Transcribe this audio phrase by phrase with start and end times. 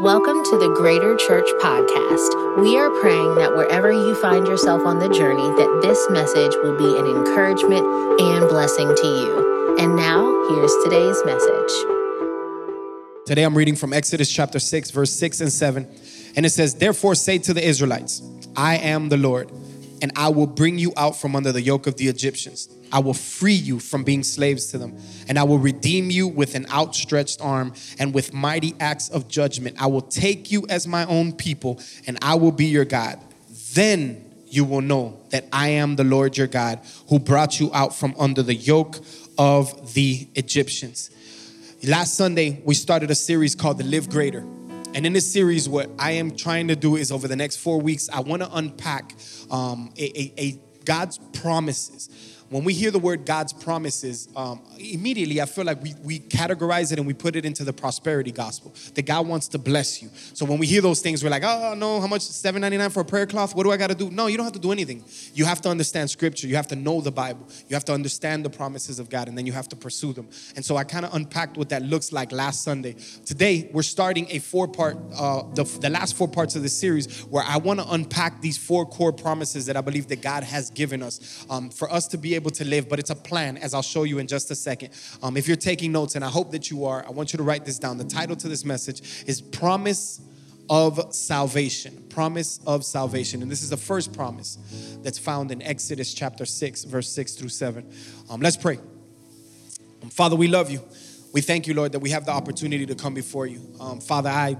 [0.00, 2.60] Welcome to the Greater Church Podcast.
[2.60, 6.76] We are praying that wherever you find yourself on the journey, that this message will
[6.76, 7.86] be an encouragement
[8.20, 9.76] and blessing to you.
[9.80, 10.20] And now,
[10.50, 11.72] here's today's message.
[13.24, 15.88] Today I'm reading from Exodus chapter 6, verse 6 and 7.
[16.36, 18.20] And it says, Therefore say to the Israelites,
[18.54, 19.50] I am the Lord,
[20.02, 22.68] and I will bring you out from under the yoke of the Egyptians.
[22.92, 24.96] I will free you from being slaves to them,
[25.28, 29.76] and I will redeem you with an outstretched arm and with mighty acts of judgment.
[29.80, 33.20] I will take you as my own people, and I will be your God.
[33.74, 37.94] Then you will know that I am the Lord your God who brought you out
[37.94, 38.98] from under the yoke
[39.38, 41.10] of the Egyptians.
[41.86, 44.46] Last Sunday, we started a series called The Live Greater.
[44.94, 47.80] And in this series, what I am trying to do is over the next four
[47.80, 49.14] weeks, I want to unpack
[49.50, 52.08] um, a, a, a God's promises
[52.48, 56.92] when we hear the word God's promises, um, immediately I feel like we, we categorize
[56.92, 60.10] it and we put it into the prosperity gospel that God wants to bless you.
[60.34, 62.22] So when we hear those things, we're like, oh no, how much?
[62.22, 63.54] Seven ninety nine for a prayer cloth?
[63.54, 64.10] What do I got to do?
[64.10, 65.04] No, you don't have to do anything.
[65.34, 66.46] You have to understand Scripture.
[66.46, 67.48] You have to know the Bible.
[67.68, 70.28] You have to understand the promises of God, and then you have to pursue them.
[70.54, 72.94] And so I kind of unpacked what that looks like last Sunday.
[73.24, 77.22] Today we're starting a four part, uh, the, the last four parts of the series,
[77.22, 80.70] where I want to unpack these four core promises that I believe that God has
[80.70, 83.74] given us um, for us to be able to live, but it's a plan, as
[83.74, 84.90] I'll show you in just a second.
[85.22, 87.42] Um, if you're taking notes, and I hope that you are, I want you to
[87.42, 87.98] write this down.
[87.98, 90.20] The title to this message is Promise
[90.68, 92.04] of Salvation.
[92.08, 93.42] Promise of Salvation.
[93.42, 94.58] And this is the first promise
[95.02, 97.90] that's found in Exodus chapter 6, verse 6 through 7.
[98.30, 98.78] Um, let's pray.
[100.02, 100.80] Um, Father, we love you.
[101.32, 103.60] We thank you, Lord, that we have the opportunity to come before you.
[103.80, 104.56] Um, Father, I,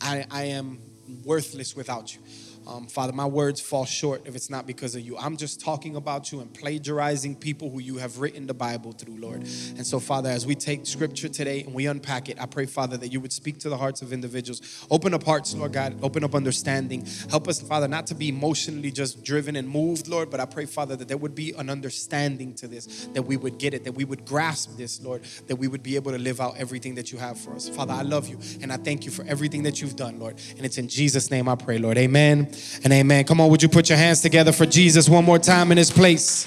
[0.00, 0.78] I, I am
[1.24, 2.20] worthless without you.
[2.66, 5.16] Um, Father, my words fall short if it's not because of you.
[5.16, 9.16] I'm just talking about you and plagiarizing people who you have written the Bible through,
[9.16, 9.40] Lord.
[9.40, 12.96] And so, Father, as we take scripture today and we unpack it, I pray, Father,
[12.98, 14.86] that you would speak to the hearts of individuals.
[14.90, 15.98] Open up hearts, Lord God.
[16.02, 17.06] Open up understanding.
[17.30, 20.66] Help us, Father, not to be emotionally just driven and moved, Lord, but I pray,
[20.66, 23.92] Father, that there would be an understanding to this, that we would get it, that
[23.92, 27.10] we would grasp this, Lord, that we would be able to live out everything that
[27.10, 27.68] you have for us.
[27.68, 30.36] Father, I love you and I thank you for everything that you've done, Lord.
[30.56, 31.96] And it's in Jesus' name I pray, Lord.
[31.96, 32.49] Amen
[32.84, 33.24] and amen.
[33.24, 35.90] Come on, would you put your hands together for Jesus one more time in this
[35.90, 36.44] place?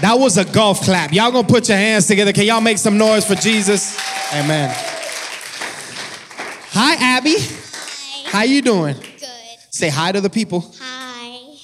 [0.00, 1.12] That was a golf clap.
[1.12, 2.32] Y'all gonna put your hands together.
[2.32, 3.98] Can y'all make some noise for Jesus?
[4.34, 4.74] Amen.
[6.72, 7.36] Hi, Abby.
[7.38, 8.30] Hi.
[8.30, 8.96] How you doing?
[8.96, 9.28] Good.
[9.70, 10.74] Say hi to the people.
[10.80, 11.56] Hi.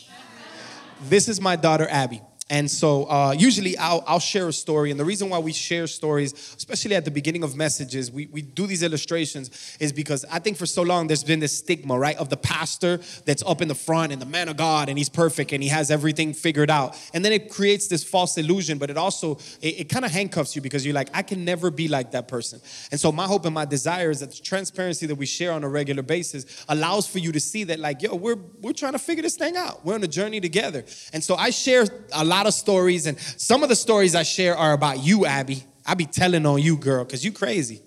[1.09, 2.23] This is my daughter, Abby.
[2.51, 4.91] And so uh, usually I'll, I'll share a story.
[4.91, 8.43] And the reason why we share stories, especially at the beginning of messages, we, we
[8.43, 12.17] do these illustrations is because I think for so long there's been this stigma, right,
[12.17, 15.09] of the pastor that's up in the front and the man of God and he's
[15.09, 16.99] perfect and he has everything figured out.
[17.15, 20.57] And then it creates this false illusion, but it also, it, it kind of handcuffs
[20.57, 22.61] you because you're like, I can never be like that person.
[22.91, 25.63] And so my hope and my desire is that the transparency that we share on
[25.63, 28.99] a regular basis allows for you to see that like, yo, we're, we're trying to
[28.99, 29.85] figure this thing out.
[29.85, 30.85] We're on a journey together.
[31.13, 34.57] And so I share a lot of stories, and some of the stories I share
[34.57, 35.65] are about you, Abby.
[35.87, 37.81] I be telling on you, girl, because you crazy.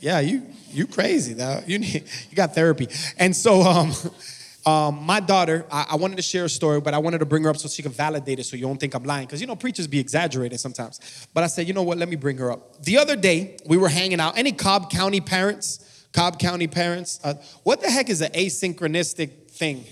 [0.00, 1.62] Yeah, you you crazy though.
[1.66, 2.88] You need you got therapy.
[3.18, 3.92] And so um
[4.66, 7.44] um, my daughter, I, I, wanted to share a story, but I wanted to bring
[7.44, 9.26] her up so she could validate it so you don't think I'm lying.
[9.26, 11.28] Because, you know, preachers be exaggerating sometimes.
[11.34, 12.82] But I said, you know what, let me bring her up.
[12.82, 14.38] The other day, we were hanging out.
[14.38, 16.06] Any Cobb County parents?
[16.12, 17.20] Cobb County parents?
[17.22, 19.84] Uh, what the heck is an asynchronistic thing?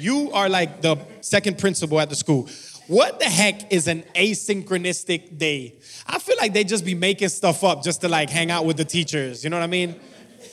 [0.00, 2.48] You are like the second principal at the school.
[2.86, 5.76] What the heck is an asynchronistic day?
[6.06, 8.76] I feel like they just be making stuff up just to like hang out with
[8.76, 9.94] the teachers, you know what I mean?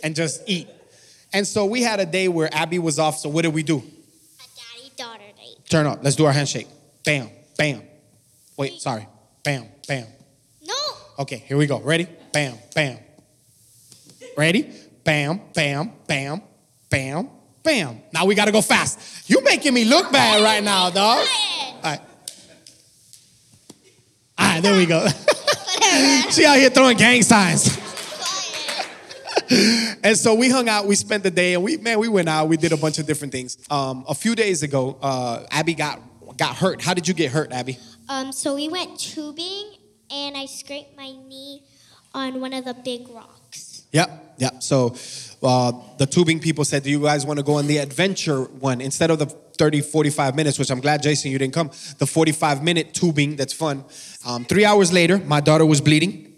[0.04, 0.68] And just eat.
[1.34, 3.78] And so we had a day where Abby was off, so what did we do?
[3.78, 5.68] A daddy daughter date.
[5.70, 6.04] Turn up.
[6.04, 6.68] Let's do our handshake.
[7.04, 7.82] Bam, bam.
[8.58, 9.08] Wait, sorry.
[9.44, 10.06] Bam, bam.
[10.62, 10.76] No.
[11.20, 11.80] Okay, here we go.
[11.80, 12.08] Ready?
[12.34, 13.00] Bam, bam.
[14.38, 14.72] Ready?
[15.04, 16.42] Bam, bam, bam,
[16.90, 17.30] bam,
[17.68, 18.02] bam.
[18.14, 19.30] Now we gotta go fast.
[19.30, 21.28] You making me look bad right now, dog.
[21.28, 22.00] All right.
[24.40, 25.06] All right, there we go.
[26.30, 27.78] she out here throwing gang signs.
[30.04, 32.48] and so we hung out, we spent the day, and we man, we went out,
[32.48, 33.58] we did a bunch of different things.
[33.70, 36.00] Um, a few days ago, uh, Abby got
[36.38, 36.82] got hurt.
[36.82, 37.78] How did you get hurt, Abby?
[38.08, 39.74] Um, so we went tubing,
[40.10, 41.64] and I scraped my knee
[42.14, 43.37] on one of the big rocks.
[43.92, 44.64] Yep, yep.
[44.64, 44.96] So
[45.44, 48.82] uh, the tubing people said, Do you guys want to go on the adventure one
[48.82, 52.64] instead of the 30, 45 minutes, which I'm glad, Jason, you didn't come, the 45
[52.64, 53.84] minute tubing, that's fun.
[54.26, 56.34] Um, three hours later, my daughter was bleeding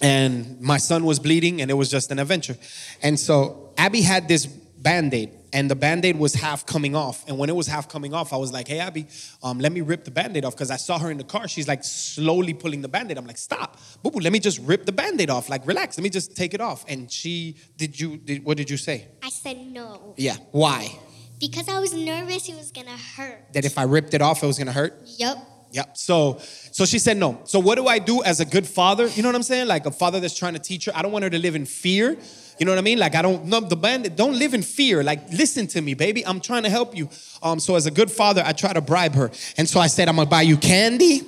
[0.00, 2.56] and my son was bleeding and it was just an adventure.
[3.02, 7.24] And so Abby had this band aid and the band-aid was half coming off.
[7.28, 9.06] And when it was half coming off, I was like, hey Abby,
[9.42, 10.54] um, let me rip the band-aid off.
[10.54, 11.48] Because I saw her in the car.
[11.48, 13.18] She's like slowly pulling the band-aid.
[13.18, 13.78] I'm like, stop.
[14.02, 15.48] Boo boo, let me just rip the band-aid off.
[15.48, 16.84] Like, relax, let me just take it off.
[16.88, 19.08] And she, did you, did, what did you say?
[19.22, 20.36] I said no Yeah.
[20.52, 20.98] Why?
[21.40, 23.52] because I was nervous it was gonna hurt.
[23.54, 25.00] That if I ripped it off, it was gonna hurt?
[25.18, 25.38] Yep.
[25.72, 25.96] Yep.
[25.96, 26.38] So
[26.72, 27.40] so she said no.
[27.44, 29.06] So what do I do as a good father?
[29.08, 29.66] You know what I'm saying?
[29.66, 30.92] Like a father that's trying to teach her.
[30.94, 32.18] I don't want her to live in fear.
[32.60, 32.98] You know what I mean?
[32.98, 35.02] Like I don't no the band don't live in fear.
[35.02, 36.24] Like listen to me, baby.
[36.26, 37.08] I'm trying to help you.
[37.42, 39.30] Um so as a good father, I try to bribe her.
[39.56, 41.22] And so I said I'm to buy you candy.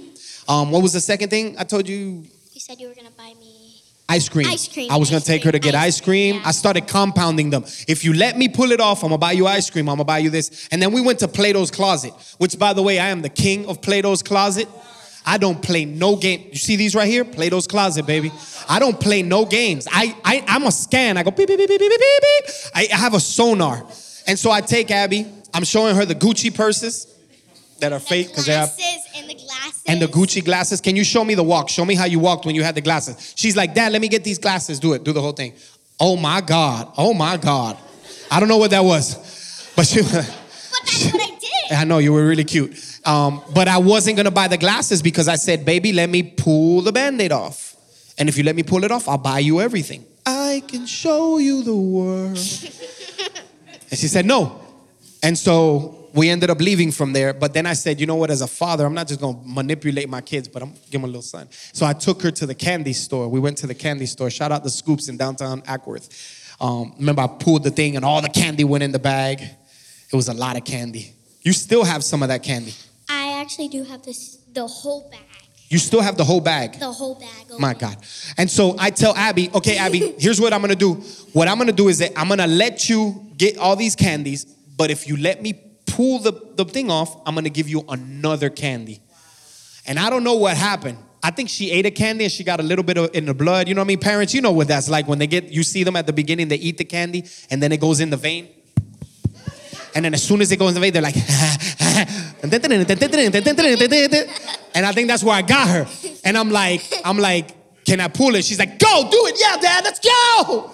[0.46, 2.26] Um what was the second thing I told you?
[2.52, 3.80] You said you were gonna buy me.
[4.10, 4.46] Ice cream.
[4.46, 6.34] Ice cream, I was gonna take her to get ice ice cream.
[6.34, 6.48] cream, yeah.
[6.48, 7.64] I started compounding them.
[7.88, 9.88] If you let me pull it off, I'm gonna buy you ice cream.
[9.88, 10.68] I'm gonna buy you this.
[10.70, 13.64] And then we went to Plato's Closet, which by the way, I am the king
[13.66, 14.68] of Plato's Closet.
[15.24, 16.48] I don't play no game.
[16.50, 17.24] You see these right here?
[17.24, 18.32] Plato's Closet, baby.
[18.68, 19.86] I don't play no games.
[19.90, 21.16] I, I I'm a scan.
[21.16, 22.54] I go beep beep beep beep beep beep beep.
[22.74, 23.86] I, I have a sonar,
[24.26, 25.26] and so I take Abby.
[25.54, 27.06] I'm showing her the Gucci purses
[27.80, 28.70] that are fake because they have
[29.16, 29.82] and the glasses.
[29.86, 30.80] and the Gucci glasses.
[30.80, 31.68] Can you show me the walk?
[31.68, 33.34] Show me how you walked when you had the glasses.
[33.36, 34.80] She's like, Dad, let me get these glasses.
[34.80, 35.04] Do it.
[35.04, 35.52] Do the whole thing.
[36.00, 36.92] Oh my God.
[36.96, 37.76] Oh my God.
[38.30, 40.00] I don't know what that was, but she.
[40.72, 41.76] But that's what I did.
[41.76, 42.74] I know you were really cute.
[43.04, 46.82] Um, but I wasn't gonna buy the glasses because I said, baby, let me pull
[46.82, 47.76] the band-aid off.
[48.18, 50.04] And if you let me pull it off, I'll buy you everything.
[50.24, 52.36] I can show you the world.
[53.90, 54.60] and she said, no.
[55.22, 57.32] And so we ended up leaving from there.
[57.32, 60.08] But then I said, you know what, as a father, I'm not just gonna manipulate
[60.08, 61.48] my kids, but I'm gonna give them a little son.
[61.72, 63.28] So I took her to the candy store.
[63.28, 64.30] We went to the candy store.
[64.30, 66.08] Shout out the Scoops in downtown Acworth.
[66.60, 69.40] Um, remember, I pulled the thing and all the candy went in the bag.
[69.42, 71.12] It was a lot of candy.
[71.40, 72.74] You still have some of that candy.
[73.42, 75.20] I actually do have this the whole bag.
[75.68, 76.78] You still have the whole bag.
[76.78, 77.58] The whole bag.
[77.58, 77.74] My.
[77.74, 77.96] God.
[78.38, 80.92] And so I tell Abby, okay, Abby, here's what I'm gonna do.
[81.32, 84.92] What I'm gonna do is that I'm gonna let you get all these candies, but
[84.92, 85.54] if you let me
[85.86, 89.00] pull the, the thing off, I'm gonna give you another candy.
[89.88, 90.98] And I don't know what happened.
[91.20, 93.34] I think she ate a candy and she got a little bit of in the
[93.34, 93.66] blood.
[93.66, 93.98] You know what I mean?
[93.98, 96.46] Parents, you know what that's like when they get, you see them at the beginning,
[96.46, 98.50] they eat the candy and then it goes in the vein.
[99.94, 101.16] And then as soon as it goes in the vein, they're like,
[104.74, 105.86] and I think that's where I got her.
[106.24, 108.44] And I'm like, I'm like, can I pull it?
[108.44, 109.36] She's like, go, do it.
[109.38, 110.72] Yeah, dad, let's go.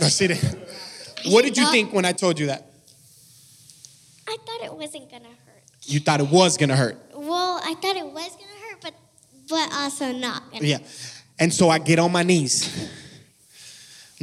[0.00, 0.60] No, she didn't.
[1.26, 2.66] What did you think when I told you that?
[4.28, 5.62] I thought it wasn't gonna hurt.
[5.82, 6.96] You thought it was gonna hurt.
[7.14, 8.94] Well, I thought it was gonna hurt, but
[9.48, 10.66] but also not gonna.
[10.66, 10.78] Yeah.
[11.38, 12.88] And so I get on my knees.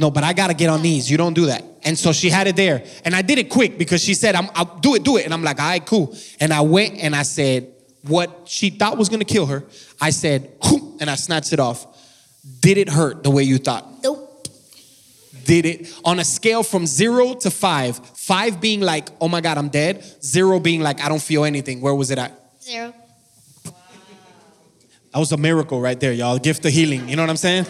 [0.00, 1.10] No, but I gotta get on knees.
[1.10, 1.62] You don't do that.
[1.84, 2.82] And so she had it there.
[3.04, 5.26] And I did it quick because she said, I'm, I'll do it, do it.
[5.26, 6.16] And I'm like, all right, cool.
[6.40, 7.70] And I went and I said,
[8.04, 9.62] what she thought was gonna kill her,
[10.00, 10.52] I said,
[11.00, 11.86] and I snatched it off.
[12.60, 14.02] Did it hurt the way you thought?
[14.02, 14.48] Nope.
[15.44, 17.98] Did it on a scale from zero to five?
[18.16, 20.02] Five being like, oh my God, I'm dead.
[20.24, 21.82] Zero being like, I don't feel anything.
[21.82, 22.32] Where was it at?
[22.62, 22.94] Zero.
[25.12, 26.38] That was a miracle right there, y'all.
[26.38, 27.06] Gift of healing.
[27.06, 27.66] You know what I'm saying?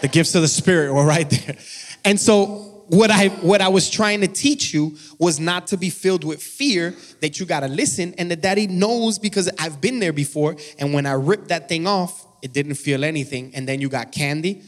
[0.00, 1.56] The gifts of the spirit were right there.
[2.04, 5.90] And so what I what I was trying to teach you was not to be
[5.90, 10.12] filled with fear, that you gotta listen, and that daddy knows because I've been there
[10.12, 10.56] before.
[10.78, 13.52] And when I ripped that thing off, it didn't feel anything.
[13.54, 14.62] And then you got candy,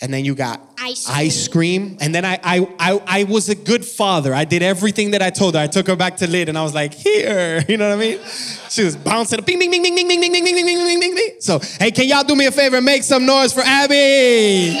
[0.00, 1.98] and then you got Ice ice cream.
[2.00, 4.32] And then I, I I I was a good father.
[4.32, 5.60] I did everything that I told her.
[5.60, 8.00] I took her back to lid and I was like, here, you know what I
[8.00, 8.18] mean?
[8.70, 11.00] She was bouncing, bing, bing, bing, bing, bing, bing, bing, bing, bing, bing, bing, bing,
[11.00, 11.30] bing, bing.
[11.40, 14.80] So, hey, can y'all do me a favor and make some noise for Abby?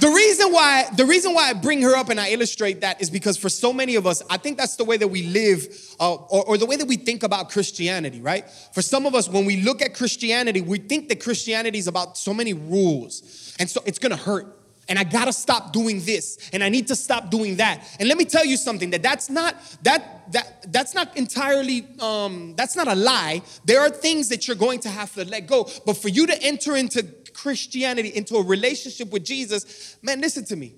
[0.00, 3.10] The reason why the reason why I bring her up and I illustrate that is
[3.10, 5.66] because for so many of us, I think that's the way that we live,
[5.98, 8.48] uh, or, or the way that we think about Christianity, right?
[8.72, 12.16] For some of us, when we look at Christianity, we think that Christianity is about
[12.16, 14.54] so many rules, and so it's gonna hurt.
[14.88, 17.84] And I gotta stop doing this, and I need to stop doing that.
[17.98, 22.54] And let me tell you something that that's not that that that's not entirely um,
[22.56, 23.42] that's not a lie.
[23.64, 26.42] There are things that you're going to have to let go, but for you to
[26.42, 27.02] enter into
[27.38, 30.74] Christianity, into a relationship with Jesus, man, listen to me.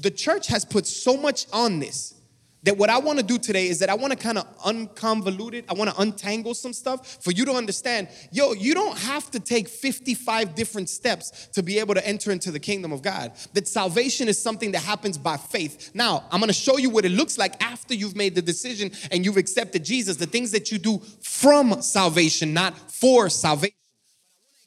[0.00, 2.14] The church has put so much on this
[2.66, 5.54] that what I want to do today is that I want to kind of unconvolute
[5.54, 5.64] it.
[5.68, 8.08] I want to untangle some stuff for you to understand.
[8.32, 12.50] Yo, you don't have to take 55 different steps to be able to enter into
[12.50, 13.32] the kingdom of God.
[13.52, 15.92] That salvation is something that happens by faith.
[15.94, 18.90] Now, I'm going to show you what it looks like after you've made the decision
[19.12, 23.76] and you've accepted Jesus, the things that you do from salvation, not for salvation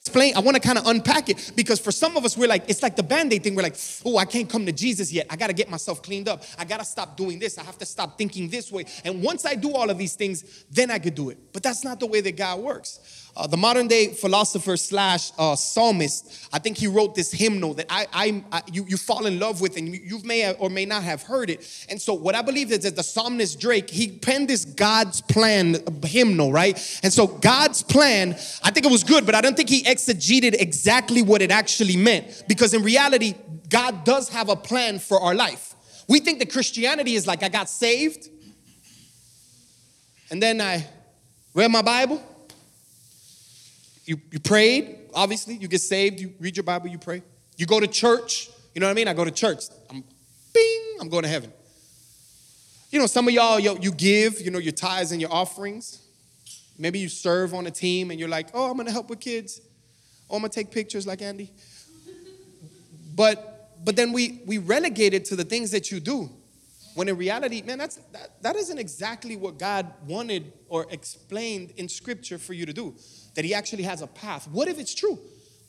[0.01, 2.69] explain, I want to kind of unpack it because for some of us, we're like,
[2.69, 3.53] it's like the band aid thing.
[3.53, 5.27] We're like, oh, I can't come to Jesus yet.
[5.29, 6.43] I got to get myself cleaned up.
[6.57, 7.57] I got to stop doing this.
[7.57, 8.85] I have to stop thinking this way.
[9.03, 11.37] And once I do all of these things, then I could do it.
[11.53, 13.28] But that's not the way that God works.
[13.39, 17.85] Uh, the modern day philosopher slash uh, psalmist, I think he wrote this hymnal that
[17.89, 20.85] I, I, I you, you fall in love with, and you, may have, or may
[20.85, 21.85] not have heard it.
[21.89, 25.77] And so, what I believe is that the psalmist Drake he penned this God's plan
[26.03, 26.77] hymnal, right?
[27.01, 28.31] And so, God's plan,
[28.61, 31.95] I think it was good, but I don't think he exegeted exactly what it actually
[31.95, 33.35] meant because in reality,
[33.69, 35.75] God does have a plan for our life.
[36.09, 38.27] We think that Christianity is like I got saved,
[40.29, 40.85] and then I
[41.53, 42.21] read my Bible
[44.09, 47.21] you, you prayed, obviously, you get saved, you read your Bible, you pray.
[47.57, 49.07] You go to church, you know what I mean?
[49.07, 49.65] I go to church.
[49.87, 50.03] I'm
[50.51, 51.53] bing, I'm going to heaven.
[52.89, 56.01] You know, some of y'all, you, you give, you know, your tithes and your offerings.
[56.79, 59.61] Maybe you serve on a team and you're like, oh, I'm gonna help with kids.
[60.27, 61.51] Oh, I'm gonna take pictures like Andy.
[63.15, 66.31] But but then we we relegate it to the things that you do.
[66.99, 71.87] When in reality, man, that's that, that isn't exactly what God wanted or explained in
[71.87, 72.93] scripture for you to do
[73.35, 74.49] that He actually has a path.
[74.49, 75.17] What if it's true?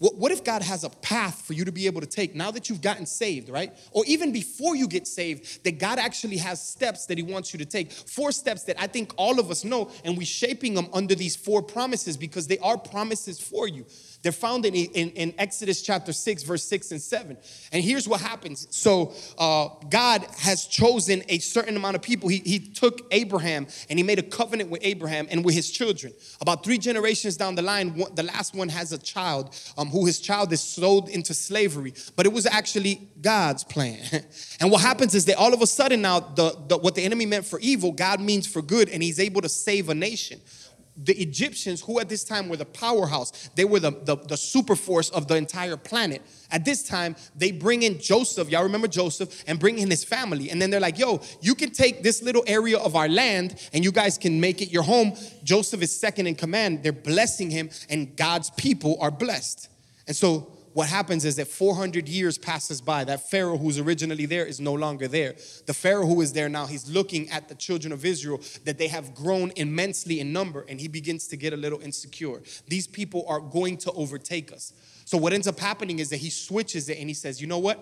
[0.00, 2.50] What, what if God has a path for you to be able to take now
[2.50, 3.72] that you've gotten saved, right?
[3.92, 7.60] Or even before you get saved, that God actually has steps that He wants you
[7.60, 7.92] to take.
[7.92, 11.36] Four steps that I think all of us know, and we're shaping them under these
[11.36, 13.86] four promises because they are promises for you.
[14.22, 17.38] They're found in, in, in, Exodus chapter 6, verse 6 and 7.
[17.72, 18.66] And here's what happens.
[18.70, 22.28] So, uh, God has chosen a certain amount of people.
[22.28, 26.12] He, he took Abraham and he made a covenant with Abraham and with his children.
[26.42, 30.04] About three generations down the line, one, the last one has a child um, who
[30.04, 31.94] his child is sold into slavery.
[32.14, 34.00] But it was actually God's plan.
[34.60, 37.24] and what happens is that all of a sudden now, the, the, what the enemy
[37.24, 40.40] meant for evil, God means for good, and he's able to save a nation
[41.02, 44.76] the Egyptians, who at this time were the powerhouse, they were the, the, the, super
[44.76, 46.22] force of the entire planet.
[46.50, 50.50] At this time, they bring in Joseph, y'all remember Joseph, and bring in his family.
[50.50, 53.84] And then they're like, yo, you can take this little area of our land and
[53.84, 55.14] you guys can make it your home.
[55.42, 56.82] Joseph is second in command.
[56.82, 59.68] They're blessing him, and God's people are blessed.
[60.06, 63.04] And so what happens is that 400 years passes by.
[63.04, 65.34] That Pharaoh who's originally there is no longer there.
[65.66, 68.88] The Pharaoh who is there now, he's looking at the children of Israel that they
[68.88, 72.40] have grown immensely in number and he begins to get a little insecure.
[72.68, 74.72] These people are going to overtake us.
[75.04, 77.58] So what ends up happening is that he switches it and he says, you know
[77.58, 77.78] what?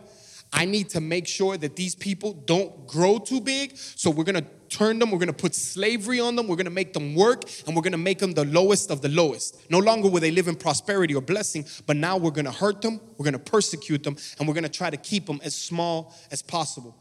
[0.52, 3.76] I need to make sure that these people don't grow too big.
[3.76, 7.14] So we're gonna turn them, we're gonna put slavery on them, we're gonna make them
[7.14, 9.70] work, and we're gonna make them the lowest of the lowest.
[9.70, 13.00] No longer will they live in prosperity or blessing, but now we're gonna hurt them,
[13.16, 16.96] we're gonna persecute them, and we're gonna try to keep them as small as possible.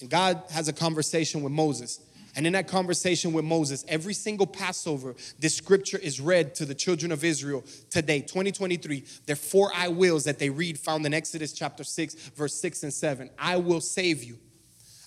[0.00, 2.00] And God has a conversation with Moses.
[2.36, 6.74] And in that conversation with Moses, every single Passover, this scripture is read to the
[6.74, 9.04] children of Israel today, 2023.
[9.26, 12.82] There are four I wills that they read found in Exodus chapter 6, verse 6
[12.82, 13.30] and 7.
[13.38, 14.38] I will save you,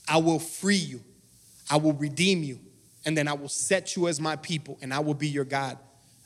[0.08, 1.02] I will free you,
[1.70, 2.60] I will redeem you,
[3.06, 5.78] and then I will set you as my people, and I will be your God.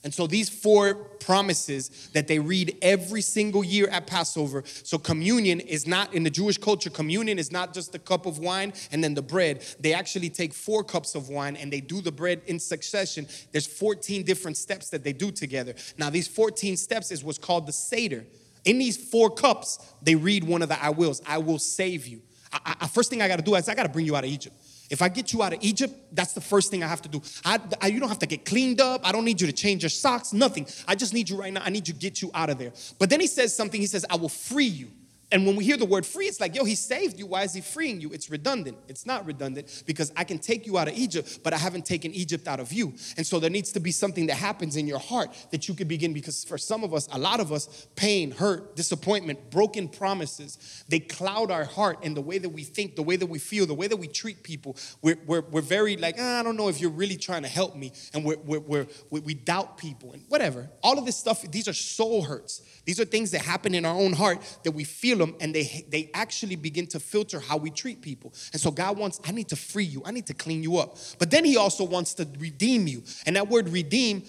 [0.03, 4.63] And so these four promises that they read every single year at Passover.
[4.65, 8.39] So communion is not in the Jewish culture, communion is not just the cup of
[8.39, 9.63] wine and then the bread.
[9.79, 13.27] They actually take four cups of wine and they do the bread in succession.
[13.51, 15.75] There's 14 different steps that they do together.
[15.98, 18.25] Now these 14 steps is what's called the Seder.
[18.65, 21.22] In these four cups, they read one of the I wills.
[21.27, 22.22] I will save you.
[22.53, 24.24] I, I, first thing I got to do is I got to bring you out
[24.24, 24.55] of Egypt.
[24.91, 27.21] If I get you out of Egypt, that's the first thing I have to do.
[27.45, 29.07] I, I, you don't have to get cleaned up.
[29.07, 30.67] I don't need you to change your socks, nothing.
[30.86, 31.62] I just need you right now.
[31.63, 32.74] I need to get you out of there.
[33.00, 33.79] But then he says something.
[33.79, 34.89] He says, I will free you.
[35.31, 37.25] And when we hear the word free, it's like, yo, he saved you.
[37.25, 38.11] Why is he freeing you?
[38.11, 38.77] It's redundant.
[38.89, 42.11] It's not redundant because I can take you out of Egypt, but I haven't taken
[42.13, 42.93] Egypt out of you.
[43.15, 45.88] And so there needs to be something that happens in your heart that you can
[45.88, 50.83] begin because for some of us, a lot of us, pain, hurt, disappointment, broken promises,
[50.89, 53.65] they cloud our heart and the way that we think, the way that we feel,
[53.65, 54.75] the way that we treat people.
[55.01, 57.75] We're, we're, we're very like, ah, I don't know if you're really trying to help
[57.75, 57.93] me.
[58.13, 60.69] And we're, we're, we're, we doubt people and whatever.
[60.83, 62.61] All of this stuff, these are soul hurts.
[62.83, 65.85] These are things that happen in our own heart that we feel them and they,
[65.89, 68.33] they actually begin to filter how we treat people.
[68.51, 70.97] And so God wants, I need to free you, I need to clean you up.
[71.19, 73.03] But then He also wants to redeem you.
[73.25, 74.23] And that word redeem,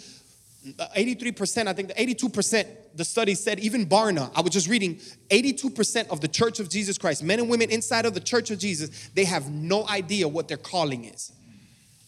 [0.79, 4.97] uh, 83%, I think 82%, the study said, even Barna, I was just reading,
[5.31, 8.59] 82% of the church of Jesus Christ, men and women inside of the church of
[8.59, 11.33] Jesus, they have no idea what their calling is.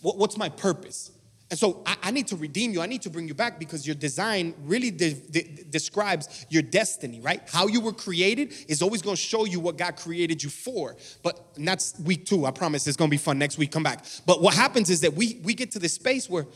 [0.03, 1.11] What, what's my purpose?
[1.55, 2.81] And so I, I, need to redeem you.
[2.81, 7.21] I need to bring you back because your design really de- de- describes your destiny,
[7.21, 7.49] right?
[7.49, 10.97] How you were created is always going to show you what God created you for.
[11.23, 12.45] But that's week two.
[12.45, 13.71] I promise it's going to be fun next week.
[13.71, 14.05] Come back.
[14.27, 16.49] But what happens is that we, we get to this space where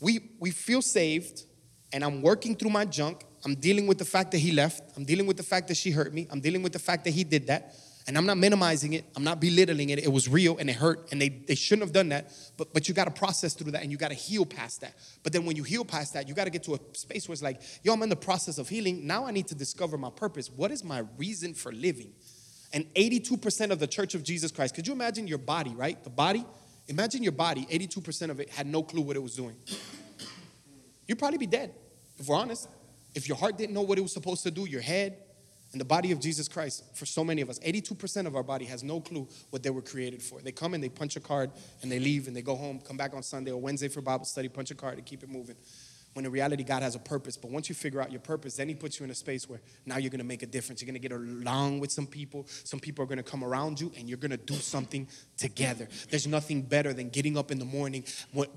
[0.00, 1.44] we, we feel saved
[1.92, 3.24] and I'm working through my junk.
[3.44, 4.96] I'm dealing with the fact that he left.
[4.96, 6.26] I'm dealing with the fact that she hurt me.
[6.30, 7.74] I'm dealing with the fact that he did that.
[8.06, 9.98] And I'm not minimizing it, I'm not belittling it.
[9.98, 12.32] It was real and it hurt, and they, they shouldn't have done that.
[12.56, 14.94] But, but you got to process through that and you got to heal past that.
[15.22, 17.34] But then when you heal past that, you got to get to a space where
[17.34, 19.06] it's like, yo, I'm in the process of healing.
[19.06, 20.50] Now I need to discover my purpose.
[20.50, 22.12] What is my reason for living?
[22.72, 26.02] And 82% of the church of Jesus Christ, could you imagine your body, right?
[26.02, 26.44] The body,
[26.88, 29.56] imagine your body, 82% of it had no clue what it was doing.
[31.06, 31.74] You'd probably be dead,
[32.18, 32.68] if we're honest.
[33.14, 35.16] If your heart didn't know what it was supposed to do, your head,
[35.72, 38.64] and the body of Jesus Christ, for so many of us, 82% of our body
[38.64, 40.40] has no clue what they were created for.
[40.40, 41.50] They come and they punch a card
[41.82, 44.24] and they leave and they go home, come back on Sunday or Wednesday for Bible
[44.24, 45.56] study, punch a card and keep it moving.
[46.14, 47.36] When in reality, God has a purpose.
[47.36, 49.60] But once you figure out your purpose, then He puts you in a space where
[49.86, 50.82] now you're gonna make a difference.
[50.82, 52.46] You're gonna get along with some people.
[52.64, 55.88] Some people are gonna come around you and you're gonna do something together.
[56.10, 58.04] There's nothing better than getting up in the morning,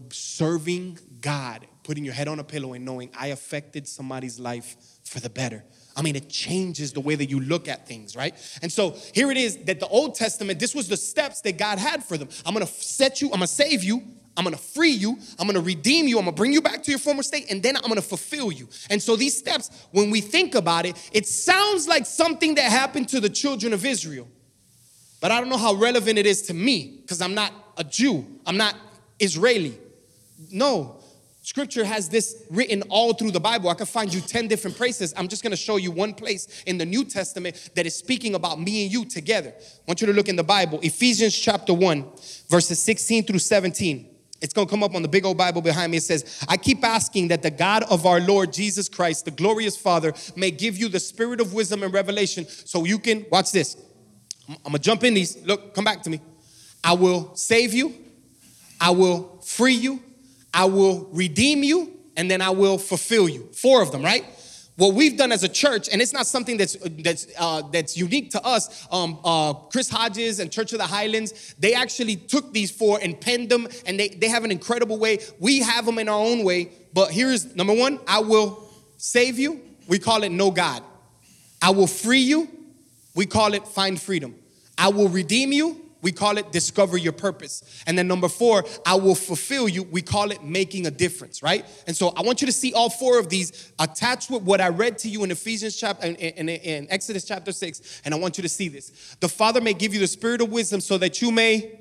[0.09, 4.75] serving God, putting your head on a pillow and knowing I affected somebody's life
[5.13, 5.63] for the better.
[5.95, 8.33] I mean, it changes the way that you look at things, right?
[8.63, 11.77] And so here it is that the Old Testament, this was the steps that God
[11.77, 12.29] had for them.
[12.45, 14.01] I'm gonna set you, I'm gonna save you,
[14.35, 16.99] I'm gonna free you, I'm gonna redeem you, I'm gonna bring you back to your
[16.99, 18.67] former state, and then I'm gonna fulfill you.
[18.89, 23.07] And so these steps, when we think about it, it sounds like something that happened
[23.09, 24.27] to the children of Israel.
[25.21, 28.25] But I don't know how relevant it is to me, because I'm not a Jew,
[28.47, 28.75] I'm not
[29.19, 29.77] Israeli.
[30.49, 31.02] No,
[31.43, 33.69] Scripture has this written all through the Bible.
[33.69, 35.13] I can find you 10 different places.
[35.17, 38.33] I'm just going to show you one place in the New Testament that is speaking
[38.33, 39.53] about me and you together.
[39.53, 42.05] I want you to look in the Bible, Ephesians chapter 1,
[42.47, 44.09] verses 16 through 17.
[44.39, 45.97] It's going to come up on the big old Bible behind me.
[45.97, 49.75] It says, I keep asking that the God of our Lord Jesus Christ, the glorious
[49.75, 53.75] Father, may give you the spirit of wisdom and revelation so you can, watch this.
[54.47, 55.43] I'm, I'm going to jump in these.
[55.45, 56.21] Look, come back to me.
[56.81, 57.93] I will save you,
[58.79, 60.01] I will free you
[60.53, 63.49] I will redeem you, and then I will fulfill you.
[63.53, 64.23] Four of them, right?
[64.75, 68.31] What we've done as a church, and it's not something that's that's uh, that's unique
[68.31, 68.87] to us.
[68.91, 73.19] Um, uh, Chris Hodges and Church of the Highlands, they actually took these four and
[73.19, 75.19] penned them, and they they have an incredible way.
[75.39, 78.67] We have them in our own way, but here's number one: I will
[78.97, 79.61] save you.
[79.87, 80.81] We call it know God.
[81.61, 82.49] I will free you.
[83.15, 84.35] We call it find freedom.
[84.77, 85.81] I will redeem you.
[86.03, 87.63] We call it discover your purpose.
[87.87, 89.81] And then number four, I will fulfill you.
[89.81, 91.65] We call it making a difference, right?
[91.87, 94.67] And so I want you to see all four of these attached with what I
[94.67, 98.01] read to you in Ephesians chapter, in, in, in Exodus chapter six.
[98.05, 99.15] And I want you to see this.
[99.19, 101.79] The Father may give you the spirit of wisdom so that you may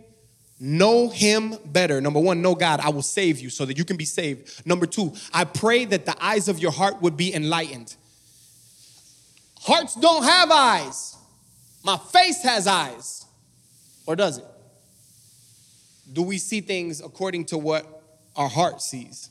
[0.61, 2.01] know him better.
[2.01, 2.79] Number one, know God.
[2.79, 4.65] I will save you so that you can be saved.
[4.65, 7.97] Number two, I pray that the eyes of your heart would be enlightened.
[9.61, 11.17] Hearts don't have eyes.
[11.85, 13.22] My face has eyes.
[14.07, 14.45] Or does it?
[16.13, 18.03] Do we see things according to what
[18.37, 19.31] our heart sees?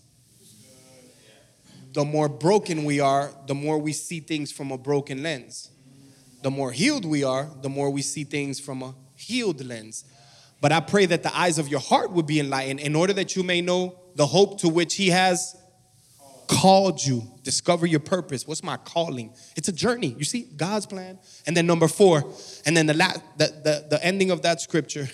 [1.93, 5.69] The more broken we are, the more we see things from a broken lens.
[6.41, 10.05] The more healed we are, the more we see things from a healed lens.
[10.61, 13.35] But I pray that the eyes of your heart would be enlightened in order that
[13.35, 15.55] you may know the hope to which He has
[16.51, 17.23] called you.
[17.43, 18.45] Discover your purpose.
[18.45, 19.33] What's my calling?
[19.55, 20.15] It's a journey.
[20.17, 21.17] You see, God's plan.
[21.47, 22.23] And then number four,
[22.65, 25.07] and then the, la- the, the, the ending of that scripture,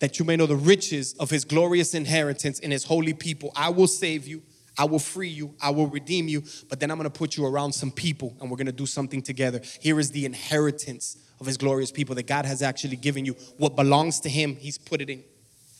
[0.00, 3.52] that you may know the riches of his glorious inheritance in his holy people.
[3.54, 4.42] I will save you.
[4.76, 5.54] I will free you.
[5.60, 6.42] I will redeem you.
[6.68, 8.86] But then I'm going to put you around some people and we're going to do
[8.86, 9.60] something together.
[9.80, 13.34] Here is the inheritance of his glorious people that God has actually given you.
[13.56, 15.22] What belongs to him, he's put it in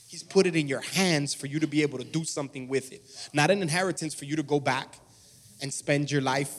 [0.08, 2.92] He's put it in your hands for you to be able to do something with
[2.92, 3.02] it.
[3.34, 4.98] Not an inheritance for you to go back
[5.60, 6.54] and spend your life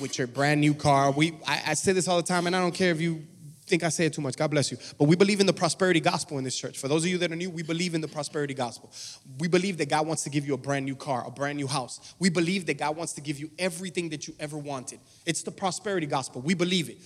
[0.00, 1.10] with your brand new car.
[1.10, 3.24] We, I, I say this all the time, and I don't care if you
[3.66, 4.36] think I say it too much.
[4.36, 4.78] God bless you.
[4.98, 6.78] But we believe in the prosperity gospel in this church.
[6.78, 8.92] For those of you that are new, we believe in the prosperity gospel.
[9.40, 11.66] We believe that God wants to give you a brand new car, a brand new
[11.66, 12.14] house.
[12.20, 15.00] We believe that God wants to give you everything that you ever wanted.
[15.24, 16.40] It's the prosperity gospel.
[16.40, 16.98] We believe it.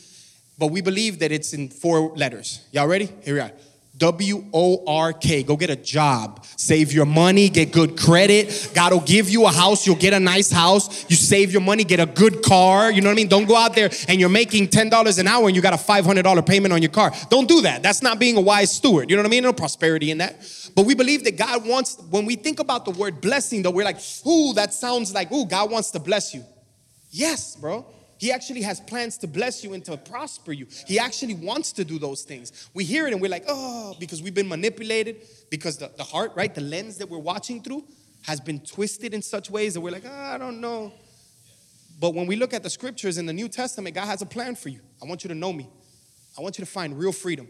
[0.59, 2.67] But we believe that it's in four letters.
[2.71, 3.09] Y'all ready?
[3.23, 3.53] Here we are.
[4.01, 5.43] W O R K.
[5.43, 6.45] Go get a job.
[6.57, 8.73] Save your money, get good credit.
[8.75, 9.87] God will give you a house.
[9.87, 11.09] You'll get a nice house.
[11.11, 12.91] You save your money, get a good car.
[12.91, 13.29] You know what I mean?
[13.29, 16.47] Don't go out there and you're making $10 an hour and you got a $500
[16.47, 17.13] payment on your car.
[17.29, 17.83] Don't do that.
[17.83, 19.11] That's not being a wise steward.
[19.11, 19.43] You know what I mean?
[19.43, 20.45] No prosperity in that.
[20.75, 23.85] But we believe that God wants, when we think about the word blessing, though, we're
[23.85, 26.43] like, ooh, that sounds like, ooh, God wants to bless you.
[27.11, 27.85] Yes, bro.
[28.21, 30.67] He actually has plans to bless you and to prosper you.
[30.87, 32.69] He actually wants to do those things.
[32.75, 36.33] We hear it and we're like, oh, because we've been manipulated, because the, the heart,
[36.37, 37.83] right, the lens that we're watching through
[38.27, 40.93] has been twisted in such ways that we're like, oh, I don't know.
[41.99, 44.55] But when we look at the scriptures in the New Testament, God has a plan
[44.55, 44.81] for you.
[45.03, 45.71] I want you to know me.
[46.39, 47.49] I want you to find real freedom.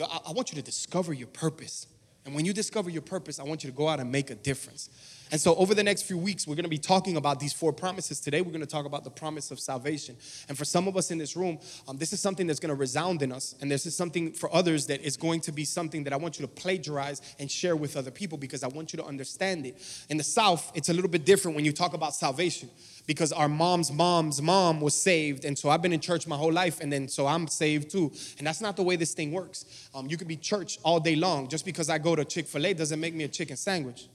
[0.00, 1.88] I want you to discover your purpose.
[2.24, 4.36] And when you discover your purpose, I want you to go out and make a
[4.36, 4.90] difference.
[5.30, 7.72] And so, over the next few weeks, we're going to be talking about these four
[7.72, 8.20] promises.
[8.20, 10.16] Today, we're going to talk about the promise of salvation.
[10.48, 11.58] And for some of us in this room,
[11.88, 13.54] um, this is something that's going to resound in us.
[13.60, 16.38] And this is something for others that is going to be something that I want
[16.38, 19.80] you to plagiarize and share with other people because I want you to understand it.
[20.08, 22.68] In the South, it's a little bit different when you talk about salvation
[23.06, 25.44] because our mom's mom's mom was saved.
[25.44, 28.12] And so I've been in church my whole life, and then so I'm saved too.
[28.38, 29.88] And that's not the way this thing works.
[29.94, 31.48] Um, you could be church all day long.
[31.48, 34.08] Just because I go to Chick fil A doesn't make me a chicken sandwich.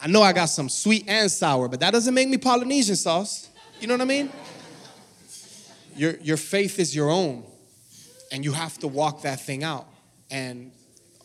[0.00, 3.48] I know I got some sweet and sour, but that doesn't make me Polynesian sauce.
[3.80, 4.30] You know what I mean?
[5.96, 7.44] Your, your faith is your own,
[8.30, 9.86] and you have to walk that thing out.
[10.30, 10.70] And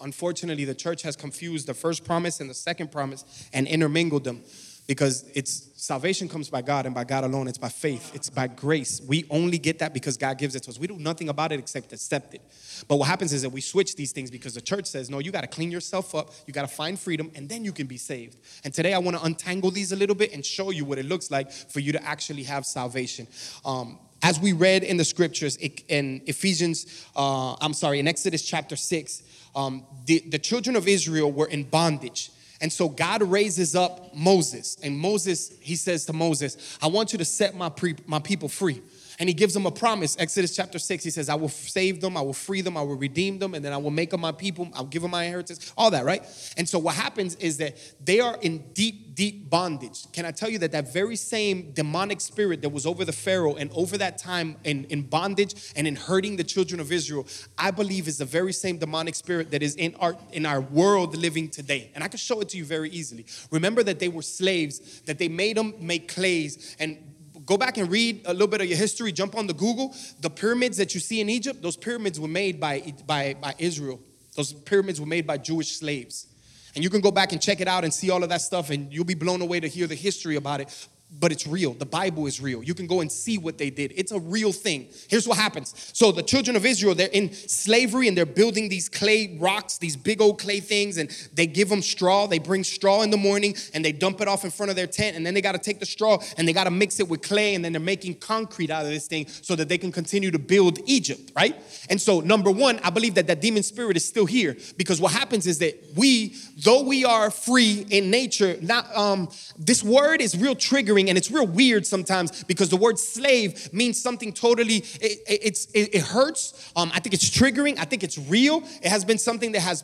[0.02, 4.44] unfortunately, the church has confused the first promise and the second promise and intermingled them
[4.88, 7.48] because it's salvation comes by God and by God alone.
[7.48, 9.02] It's by faith, it's by grace.
[9.08, 10.80] We only get that because God gives it to us.
[10.80, 12.41] We do nothing about it except accept it.
[12.88, 15.32] But what happens is that we switch these things because the church says, no, you
[15.32, 17.98] got to clean yourself up, you got to find freedom, and then you can be
[17.98, 18.38] saved.
[18.63, 21.06] And today I want to untangle these a little bit and show you what it
[21.06, 23.28] looks like for you to actually have salvation.
[23.65, 28.78] Um, as we read in the scriptures in Ephesians, uh, I'm sorry, in Exodus chapter
[28.78, 32.32] 6, um, the, the children of Israel were in bondage.
[32.62, 34.78] And so God raises up Moses.
[34.82, 38.48] And Moses, he says to Moses, I want you to set my, pre- my people
[38.48, 38.82] free.
[39.19, 40.15] And he gives them a promise.
[40.19, 42.95] Exodus chapter 6, he says, I will save them, I will free them, I will
[42.95, 45.73] redeem them, and then I will make them my people, I'll give them my inheritance,
[45.78, 46.23] all that, right?
[46.58, 50.12] And so what happens is that they are in deep, deep bondage.
[50.12, 53.56] Can I tell you that that very same demonic spirit that was over the Pharaoh
[53.56, 57.71] and over that time in, in bondage and in hurting the children of Israel, I
[57.71, 61.49] believe is the very same demonic spirit that is in our in our world living
[61.49, 61.91] today.
[61.95, 63.26] And I can show it to you very easily.
[63.52, 67.12] Remember that they were slaves, that they made them make clays, and
[67.45, 69.95] go back and read a little bit of your history, jump on the Google.
[70.21, 73.99] The pyramids that you see in Egypt, those pyramids were made by, by, by Israel.
[74.36, 76.27] Those pyramids were made by Jewish slaves.
[76.75, 78.71] And you can go back and check it out and see all of that stuff,
[78.71, 80.88] and you'll be blown away to hear the history about it
[81.19, 81.73] but it's real.
[81.73, 82.63] The Bible is real.
[82.63, 83.93] You can go and see what they did.
[83.95, 84.88] It's a real thing.
[85.10, 85.73] Here's what happens.
[85.93, 89.95] So the children of Israel, they're in slavery and they're building these clay rocks, these
[89.95, 92.28] big old clay things, and they give them straw.
[92.28, 94.88] They bring straw in the morning and they dump it off in front of their
[94.88, 97.08] tent, and then they got to take the straw and they got to mix it
[97.08, 99.91] with clay, and then they're making concrete out of this thing so that they can
[99.91, 101.56] continue to build Egypt, right?
[101.89, 105.12] And so, number one, I believe that that demon spirit is still here because what
[105.12, 110.38] happens is that we, though we are free in nature, not um, this word is
[110.38, 115.20] real triggering and it's real weird sometimes because the word slave means something totally it,
[115.28, 119.04] it's it, it hurts um, i think it's triggering i think it's real it has
[119.06, 119.84] been something that has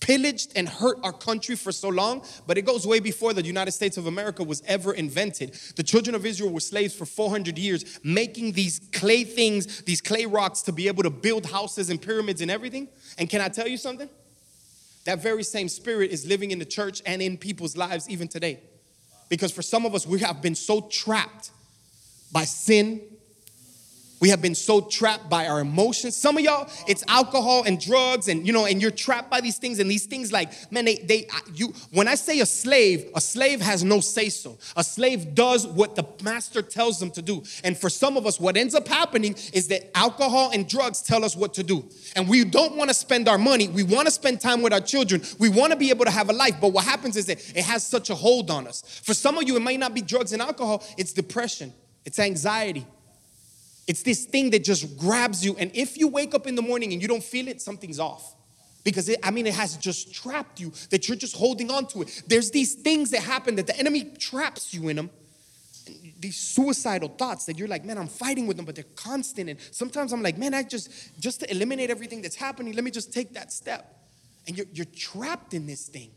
[0.00, 3.72] pillaged and hurt our country for so long, but it goes way before the United
[3.72, 5.54] States of America was ever invented.
[5.76, 10.26] The children of Israel were slaves for 400 years, making these clay things, these clay
[10.26, 12.88] rocks to be able to build houses and pyramids and everything.
[13.18, 14.08] And can I tell you something?
[15.04, 18.60] That very same spirit is living in the church and in people's lives even today.
[19.30, 21.50] Because for some of us, we have been so trapped
[22.30, 23.00] by sin
[24.20, 26.16] we have been so trapped by our emotions.
[26.16, 29.56] Some of y'all, it's alcohol and drugs, and you know, and you're trapped by these
[29.56, 29.78] things.
[29.78, 31.72] And these things, like, man, they, they, you.
[31.90, 34.58] When I say a slave, a slave has no say so.
[34.76, 37.42] A slave does what the master tells them to do.
[37.64, 41.24] And for some of us, what ends up happening is that alcohol and drugs tell
[41.24, 41.88] us what to do.
[42.14, 43.68] And we don't want to spend our money.
[43.68, 45.22] We want to spend time with our children.
[45.38, 46.56] We want to be able to have a life.
[46.60, 48.82] But what happens is that it has such a hold on us.
[49.02, 50.84] For some of you, it might not be drugs and alcohol.
[50.98, 51.72] It's depression.
[52.04, 52.86] It's anxiety.
[53.90, 55.56] It's this thing that just grabs you.
[55.58, 58.36] And if you wake up in the morning and you don't feel it, something's off.
[58.84, 62.02] Because it, I mean, it has just trapped you, that you're just holding on to
[62.02, 62.22] it.
[62.28, 65.10] There's these things that happen that the enemy traps you in them.
[66.20, 69.50] These suicidal thoughts that you're like, man, I'm fighting with them, but they're constant.
[69.50, 72.92] And sometimes I'm like, man, I just, just to eliminate everything that's happening, let me
[72.92, 73.92] just take that step.
[74.46, 76.12] And you're, you're trapped in this thing.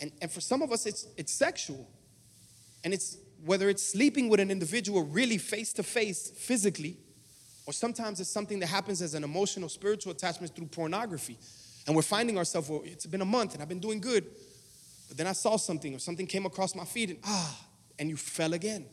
[0.00, 1.88] And, and for some of us, it's, it's sexual.
[2.82, 6.96] And it's whether it's sleeping with an individual really face to face physically,
[7.66, 11.38] or sometimes it's something that happens as an emotional, spiritual attachment through pornography.
[11.86, 14.26] And we're finding ourselves, well, it's been a month and I've been doing good.
[15.08, 17.66] But then I saw something or something came across my feed and ah,
[17.98, 18.86] and you fell again.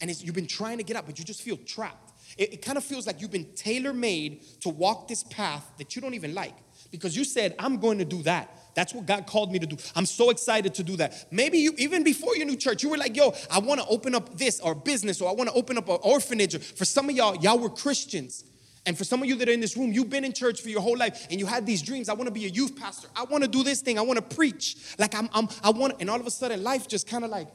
[0.00, 2.12] And you've been trying to get up, but you just feel trapped.
[2.38, 5.94] It, it kind of feels like you've been tailor made to walk this path that
[5.94, 6.54] you don't even like
[6.90, 8.56] because you said, I'm going to do that.
[8.74, 9.76] That's what God called me to do.
[9.94, 11.26] I'm so excited to do that.
[11.30, 14.14] Maybe you, even before your new church, you were like, yo, I want to open
[14.14, 16.56] up this or business or I want to open up an orphanage.
[16.58, 18.44] For some of y'all, y'all were Christians.
[18.86, 20.68] And for some of you that are in this room, you've been in church for
[20.68, 22.08] your whole life and you had these dreams.
[22.08, 23.08] I want to be a youth pastor.
[23.14, 23.98] I want to do this thing.
[23.98, 24.76] I want to preach.
[24.98, 27.48] Like I'm, I'm I want, and all of a sudden life just kind of like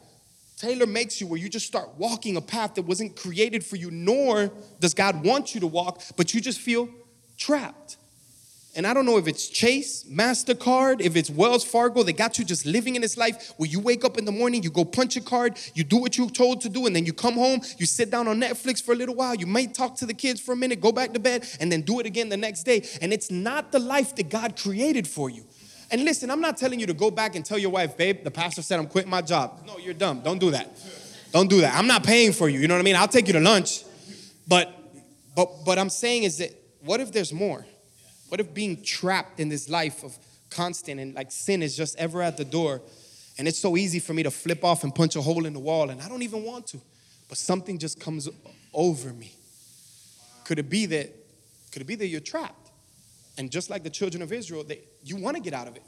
[0.58, 3.92] Taylor makes you where you just start walking a path that wasn't created for you,
[3.92, 6.90] nor does God want you to walk, but you just feel
[7.38, 7.98] trapped.
[8.76, 12.44] And I don't know if it's Chase, MasterCard, if it's Wells Fargo, they got you
[12.44, 15.16] just living in this life where you wake up in the morning, you go punch
[15.16, 17.86] a card, you do what you're told to do, and then you come home, you
[17.86, 20.52] sit down on Netflix for a little while, you may talk to the kids for
[20.52, 22.86] a minute, go back to bed, and then do it again the next day.
[23.02, 25.46] And it's not the life that God created for you.
[25.90, 28.32] And listen, I'm not telling you to go back and tell your wife, babe, the
[28.32, 29.64] pastor said I'm quitting my job.
[29.66, 30.20] No, you're dumb.
[30.20, 30.78] Don't do that.
[31.32, 31.76] Don't do that.
[31.76, 32.60] I'm not paying for you.
[32.60, 32.96] You know what I mean?
[32.96, 33.84] I'll take you to lunch.
[34.48, 34.74] But
[35.36, 37.66] but but I'm saying is that what if there's more?
[38.30, 40.18] What if being trapped in this life of
[40.50, 42.82] constant and like sin is just ever at the door?
[43.38, 45.60] And it's so easy for me to flip off and punch a hole in the
[45.60, 46.82] wall, and I don't even want to.
[47.28, 48.30] But something just comes
[48.74, 49.34] over me.
[50.46, 51.14] Could it be that,
[51.72, 52.72] could it be that you're trapped?
[53.38, 55.84] And just like the children of Israel, they, you want to get out of it.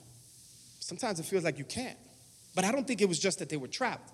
[0.79, 1.97] Sometimes it feels like you can't.
[2.55, 4.11] But I don't think it was just that they were trapped.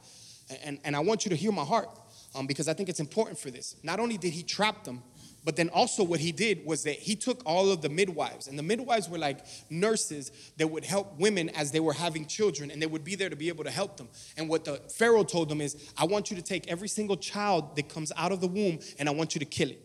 [0.50, 1.90] And, and, and I want you to hear my heart
[2.36, 3.76] um, because I think it's important for this.
[3.84, 5.02] Not only did he trap them,
[5.46, 8.58] but then also, what he did was that he took all of the midwives, and
[8.58, 12.82] the midwives were like nurses that would help women as they were having children, and
[12.82, 14.08] they would be there to be able to help them.
[14.38, 17.76] And what the Pharaoh told them is, I want you to take every single child
[17.76, 19.82] that comes out of the womb, and I want you to kill it.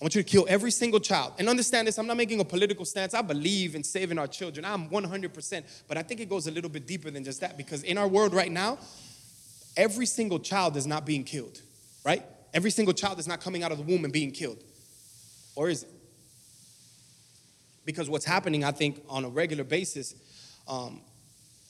[0.00, 1.32] I want you to kill every single child.
[1.38, 3.14] And understand this, I'm not making a political stance.
[3.14, 4.64] I believe in saving our children.
[4.64, 5.64] I'm 100%.
[5.88, 8.08] But I think it goes a little bit deeper than just that because in our
[8.08, 8.78] world right now,
[9.76, 11.62] every single child is not being killed,
[12.04, 12.24] right?
[12.54, 14.62] Every single child is not coming out of the womb and being killed.
[15.56, 15.90] Or is it?
[17.84, 20.14] Because what's happening, I think, on a regular basis,
[20.68, 21.00] um,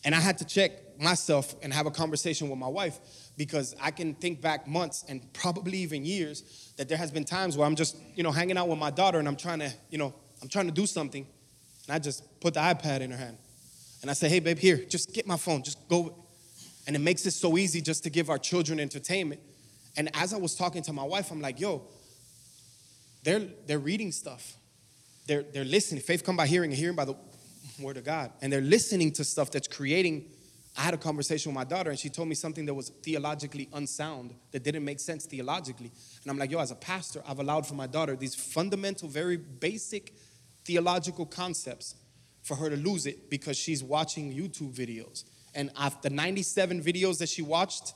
[0.05, 3.01] and I had to check myself and have a conversation with my wife
[3.37, 7.57] because I can think back months and probably even years that there has been times
[7.57, 9.99] where I'm just, you know, hanging out with my daughter and I'm trying to, you
[9.99, 11.27] know, I'm trying to do something
[11.87, 13.38] and I just put the iPad in her hand.
[14.03, 16.14] And I say, hey, babe, here, just get my phone, just go.
[16.87, 19.40] And it makes it so easy just to give our children entertainment
[19.96, 21.83] and as I was talking to my wife, I'm like, yo,
[23.22, 24.57] they're, they're reading stuff.
[25.26, 26.02] They're, they're listening.
[26.02, 27.16] Faith come by hearing and hearing by the
[27.80, 28.33] word of God.
[28.42, 30.26] And they're listening to stuff that's creating.
[30.76, 33.68] I had a conversation with my daughter and she told me something that was theologically
[33.72, 35.90] unsound, that didn't make sense theologically.
[36.22, 39.37] And I'm like, yo, as a pastor, I've allowed for my daughter these fundamental, very
[39.37, 40.12] basic
[40.64, 41.94] theological concepts
[42.42, 45.24] for her to lose it because she's watching YouTube videos.
[45.54, 47.94] And after 97 videos that she watched,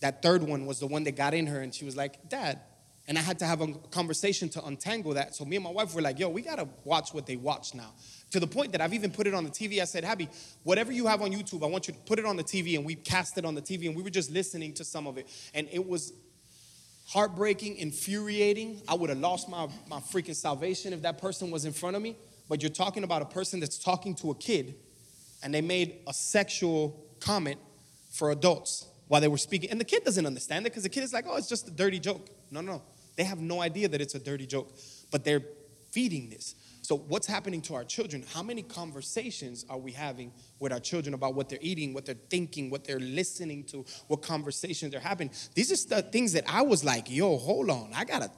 [0.00, 2.60] that third one was the one that got in her, and she was like, Dad.
[3.08, 5.34] And I had to have a conversation to untangle that.
[5.34, 7.92] So me and my wife were like, yo, we gotta watch what they watch now.
[8.32, 9.80] To the point that I've even put it on the TV.
[9.80, 10.28] I said, Abby,
[10.64, 12.76] whatever you have on YouTube, I want you to put it on the TV.
[12.76, 15.18] And we cast it on the TV, and we were just listening to some of
[15.18, 15.28] it.
[15.54, 16.12] And it was
[17.06, 18.82] heartbreaking, infuriating.
[18.88, 22.02] I would have lost my, my freaking salvation if that person was in front of
[22.02, 22.16] me.
[22.48, 24.74] But you're talking about a person that's talking to a kid,
[25.44, 27.60] and they made a sexual comment
[28.10, 29.70] for adults while they were speaking.
[29.70, 31.70] And the kid doesn't understand it because the kid is like, oh, it's just a
[31.70, 32.28] dirty joke.
[32.50, 32.82] No, no, no.
[33.16, 34.72] They have no idea that it's a dirty joke,
[35.10, 35.42] but they're
[35.90, 36.54] feeding this.
[36.82, 38.24] So, what's happening to our children?
[38.32, 42.14] How many conversations are we having with our children about what they're eating, what they're
[42.30, 45.30] thinking, what they're listening to, what conversations they're having?
[45.54, 48.30] These are the things that I was like, yo, hold on, I gotta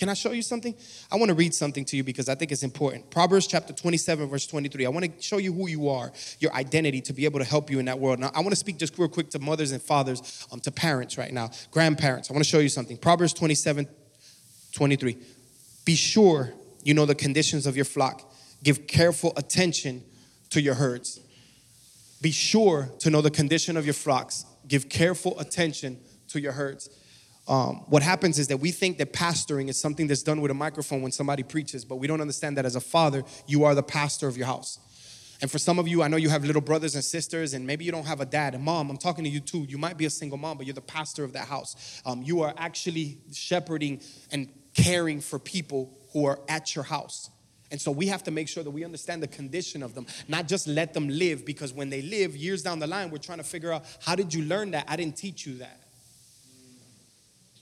[0.00, 0.74] can I show you something?
[1.12, 3.10] I want to read something to you because I think it's important.
[3.10, 4.86] Proverbs chapter 27, verse 23.
[4.86, 7.70] I want to show you who you are, your identity to be able to help
[7.70, 8.18] you in that world.
[8.18, 11.18] Now, I want to speak just real quick to mothers and fathers, um, to parents
[11.18, 12.30] right now, grandparents.
[12.30, 12.96] I want to show you something.
[12.96, 13.86] Proverbs 27,
[14.72, 15.18] 23.
[15.84, 18.32] Be sure you know the conditions of your flock.
[18.62, 20.02] Give careful attention
[20.48, 21.20] to your herds.
[22.22, 24.46] Be sure to know the condition of your flocks.
[24.66, 26.88] Give careful attention to your herds
[27.50, 30.54] um, what happens is that we think that pastoring is something that's done with a
[30.54, 33.82] microphone when somebody preaches, but we don't understand that as a father, you are the
[33.82, 34.78] pastor of your house.
[35.42, 37.84] And for some of you, I know you have little brothers and sisters, and maybe
[37.84, 38.54] you don't have a dad.
[38.54, 39.66] And mom, I'm talking to you too.
[39.68, 42.00] You might be a single mom, but you're the pastor of that house.
[42.06, 47.30] Um, you are actually shepherding and caring for people who are at your house.
[47.72, 50.46] And so we have to make sure that we understand the condition of them, not
[50.46, 53.44] just let them live, because when they live years down the line, we're trying to
[53.44, 54.84] figure out how did you learn that?
[54.86, 55.80] I didn't teach you that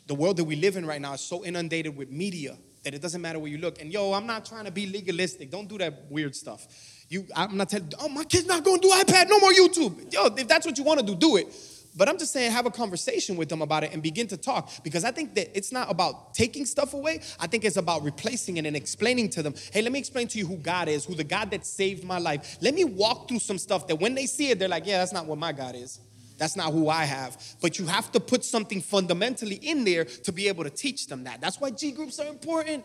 [0.08, 3.02] the world that we live in right now is so inundated with media that it
[3.02, 3.80] doesn't matter where you look.
[3.80, 5.50] And yo, I'm not trying to be legalistic.
[5.50, 6.66] Don't do that weird stuff.
[7.10, 7.92] You, I'm not telling.
[8.00, 9.28] Oh, my kid's not going to do iPad.
[9.28, 10.12] No more YouTube.
[10.12, 11.54] Yo, if that's what you want to do, do it.
[11.96, 14.70] But I'm just saying, have a conversation with them about it and begin to talk
[14.84, 17.20] because I think that it's not about taking stuff away.
[17.40, 20.38] I think it's about replacing it and explaining to them, hey, let me explain to
[20.38, 22.58] you who God is, who the God that saved my life.
[22.60, 25.12] Let me walk through some stuff that when they see it, they're like, yeah, that's
[25.12, 25.98] not what my God is.
[26.38, 27.56] That's not who I have.
[27.60, 31.24] But you have to put something fundamentally in there to be able to teach them
[31.24, 31.40] that.
[31.40, 32.84] That's why G groups are important.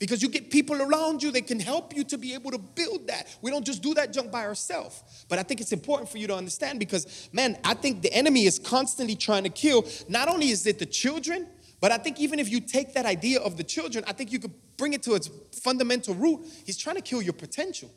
[0.00, 3.06] Because you get people around you that can help you to be able to build
[3.06, 3.28] that.
[3.42, 5.24] We don't just do that junk by ourselves.
[5.28, 8.46] But I think it's important for you to understand because, man, I think the enemy
[8.46, 9.86] is constantly trying to kill.
[10.08, 11.46] Not only is it the children,
[11.80, 14.40] but I think even if you take that idea of the children, I think you
[14.40, 17.90] could bring it to its fundamental root, he's trying to kill your potential.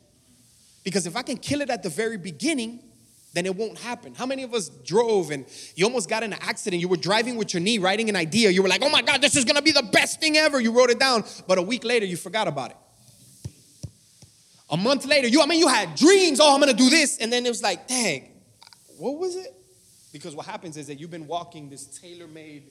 [0.84, 2.80] Because if I can kill it at the very beginning,
[3.34, 4.14] then it won't happen.
[4.14, 5.44] How many of us drove and
[5.76, 6.80] you almost got in an accident?
[6.80, 8.50] You were driving with your knee, writing an idea.
[8.50, 10.60] You were like, oh my God, this is gonna be the best thing ever.
[10.60, 12.76] You wrote it down, but a week later, you forgot about it.
[14.70, 17.18] A month later, you, I mean, you had dreams, oh, I'm gonna do this.
[17.18, 18.30] And then it was like, dang,
[18.96, 19.54] what was it?
[20.12, 22.70] Because what happens is that you've been walking this tailor made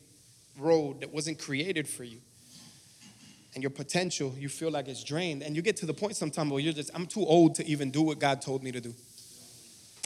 [0.58, 2.20] road that wasn't created for you.
[3.54, 5.44] And your potential, you feel like it's drained.
[5.44, 7.92] And you get to the point sometimes where you're just, I'm too old to even
[7.92, 8.94] do what God told me to do.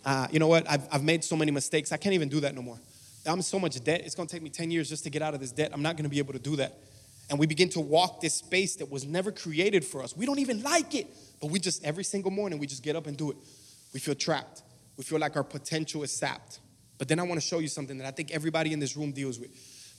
[0.03, 0.69] Uh, you know what?
[0.69, 1.91] I've, I've made so many mistakes.
[1.91, 2.79] I can't even do that no more.
[3.25, 4.01] I'm so much debt.
[4.03, 5.71] It's going to take me 10 years just to get out of this debt.
[5.73, 6.77] I'm not going to be able to do that.
[7.29, 10.17] And we begin to walk this space that was never created for us.
[10.17, 11.07] We don't even like it,
[11.39, 13.37] but we just, every single morning, we just get up and do it.
[13.93, 14.63] We feel trapped.
[14.97, 16.59] We feel like our potential is sapped.
[16.97, 19.11] But then I want to show you something that I think everybody in this room
[19.11, 19.49] deals with.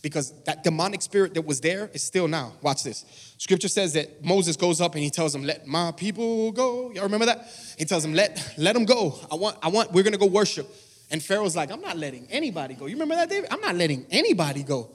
[0.02, 2.54] Because that demonic spirit that was there is still now.
[2.60, 3.04] Watch this.
[3.38, 6.90] Scripture says that Moses goes up and he tells them, Let my people go.
[6.90, 7.48] Y'all remember that?
[7.78, 9.14] He tells them, Let, let them go.
[9.30, 10.68] I want, I want, we're gonna go worship.
[11.12, 12.86] And Pharaoh's like, I'm not letting anybody go.
[12.86, 13.48] You remember that, David?
[13.52, 14.90] I'm not letting anybody go.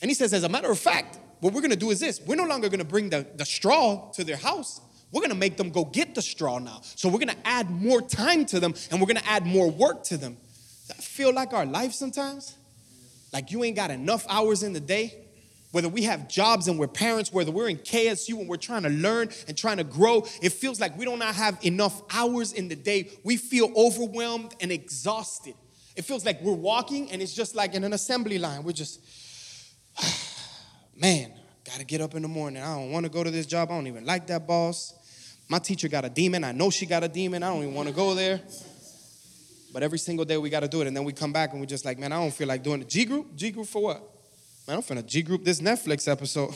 [0.00, 2.20] And he says, as a matter of fact, what we're gonna do is this.
[2.24, 4.80] We're no longer gonna bring the, the straw to their house.
[5.10, 6.82] We're gonna make them go get the straw now.
[6.82, 10.16] So we're gonna add more time to them and we're gonna add more work to
[10.16, 10.36] them.
[10.88, 12.56] That feel like our life sometimes?
[13.32, 15.26] Like you ain't got enough hours in the day?
[15.72, 18.88] Whether we have jobs and we're parents, whether we're in KSU and we're trying to
[18.88, 22.68] learn and trying to grow, it feels like we do not have enough hours in
[22.68, 23.10] the day.
[23.24, 25.54] We feel overwhelmed and exhausted.
[25.94, 28.62] It feels like we're walking and it's just like in an assembly line.
[28.62, 29.00] We're just,
[30.96, 31.32] man,
[31.64, 32.62] gotta get up in the morning.
[32.62, 33.70] I don't wanna go to this job.
[33.70, 34.94] I don't even like that boss.
[35.48, 36.44] My teacher got a demon.
[36.44, 37.42] I know she got a demon.
[37.42, 38.40] I don't even wanna go there.
[39.76, 40.86] But every single day we got to do it.
[40.86, 42.80] And then we come back and we're just like, man, I don't feel like doing
[42.80, 42.88] it.
[42.88, 43.36] G group?
[43.36, 44.02] G group for what?
[44.66, 46.54] Man, I'm finna G group this Netflix episode.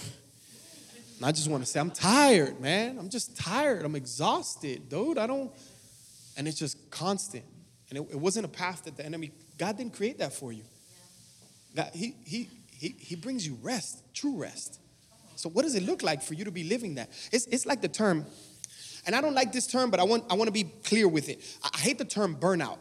[1.19, 2.97] And I just want to say, I'm tired, man.
[2.99, 3.85] I'm just tired.
[3.85, 5.19] I'm exhausted, dude.
[5.19, 5.53] I don't.
[6.39, 7.45] And it's just constant.
[7.91, 10.63] And it, it wasn't a path that the enemy, God didn't create that for you.
[11.77, 14.81] God, he, he, he, he brings you rest, true rest.
[15.37, 17.11] So, what does it look like for you to be living that?
[17.33, 18.25] It's, it's like the term,
[19.05, 21.29] and I don't like this term, but I want, I want to be clear with
[21.29, 21.43] it.
[21.63, 22.79] I, I hate the term burnout.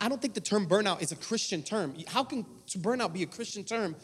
[0.00, 1.94] I don't think the term burnout is a Christian term.
[2.06, 2.44] How can
[2.78, 3.96] burnout be a Christian term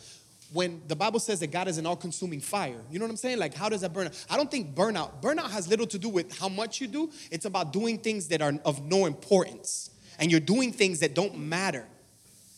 [0.52, 2.80] when the Bible says that God is an all consuming fire?
[2.90, 3.38] You know what I'm saying?
[3.38, 4.26] Like, how does that burn out?
[4.28, 7.44] I don't think burnout, burnout has little to do with how much you do, it's
[7.44, 9.90] about doing things that are of no importance.
[10.18, 11.86] And you're doing things that don't matter.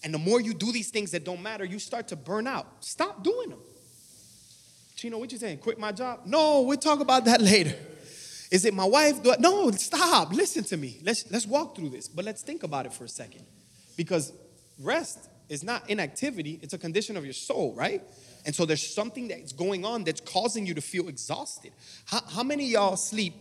[0.05, 2.67] And the more you do these things that don't matter, you start to burn out.
[2.81, 3.59] Stop doing them.
[4.97, 5.59] Cheno, what you saying?
[5.59, 6.21] Quit my job?
[6.25, 7.75] No, we'll talk about that later.
[8.51, 9.17] Is it my wife?
[9.27, 10.33] I, no, stop.
[10.33, 10.99] Listen to me.
[11.03, 12.09] Let's let's walk through this.
[12.09, 13.45] But let's think about it for a second.
[13.97, 14.33] Because
[14.81, 18.03] rest is not inactivity, it's a condition of your soul, right?
[18.45, 21.73] And so there's something that's going on that's causing you to feel exhausted.
[22.07, 23.35] How, how many y'all sleep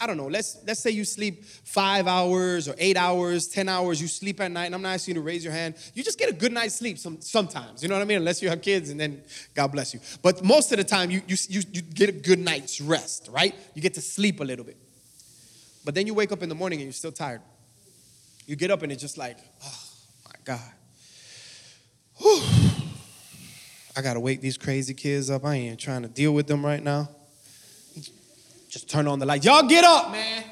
[0.00, 4.00] I don't know, let's let's say you sleep five hours or eight hours, 10 hours,
[4.00, 5.74] you sleep at night, and I'm not asking you to raise your hand.
[5.94, 8.18] You just get a good night's sleep some, sometimes, you know what I mean?
[8.18, 9.22] Unless you have kids and then
[9.54, 10.00] God bless you.
[10.22, 13.54] But most of the time, you, you, you, you get a good night's rest, right?
[13.74, 14.76] You get to sleep a little bit.
[15.84, 17.40] But then you wake up in the morning and you're still tired.
[18.46, 19.84] You get up and it's just like, oh
[20.26, 20.72] my God.
[22.18, 22.42] Whew.
[23.96, 25.44] I gotta wake these crazy kids up.
[25.44, 27.08] I ain't trying to deal with them right now.
[28.68, 29.44] Just turn on the light.
[29.44, 30.44] Y'all get up, man.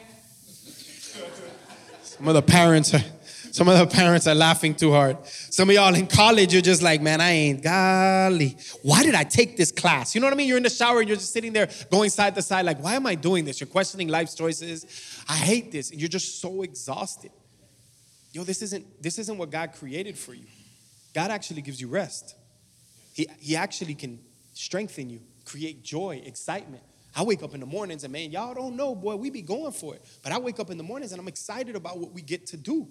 [2.02, 3.04] Some of the parents are,
[3.52, 5.18] some of the parents are laughing too hard.
[5.26, 8.56] Some of y'all in college, you're just like, man, I ain't golly.
[8.82, 10.14] Why did I take this class?
[10.14, 10.48] You know what I mean?
[10.48, 12.94] You're in the shower and you're just sitting there going side to side, like, why
[12.94, 13.60] am I doing this?
[13.60, 15.24] You're questioning life's choices.
[15.28, 15.90] I hate this.
[15.90, 17.32] And you're just so exhausted.
[18.32, 20.46] Yo, this isn't this isn't what God created for you.
[21.14, 22.34] God actually gives you rest.
[23.14, 24.20] He, he actually can
[24.52, 26.82] strengthen you, create joy, excitement.
[27.16, 29.72] I wake up in the mornings and man, y'all don't know, boy, we be going
[29.72, 30.04] for it.
[30.22, 32.58] But I wake up in the mornings and I'm excited about what we get to
[32.58, 32.86] do.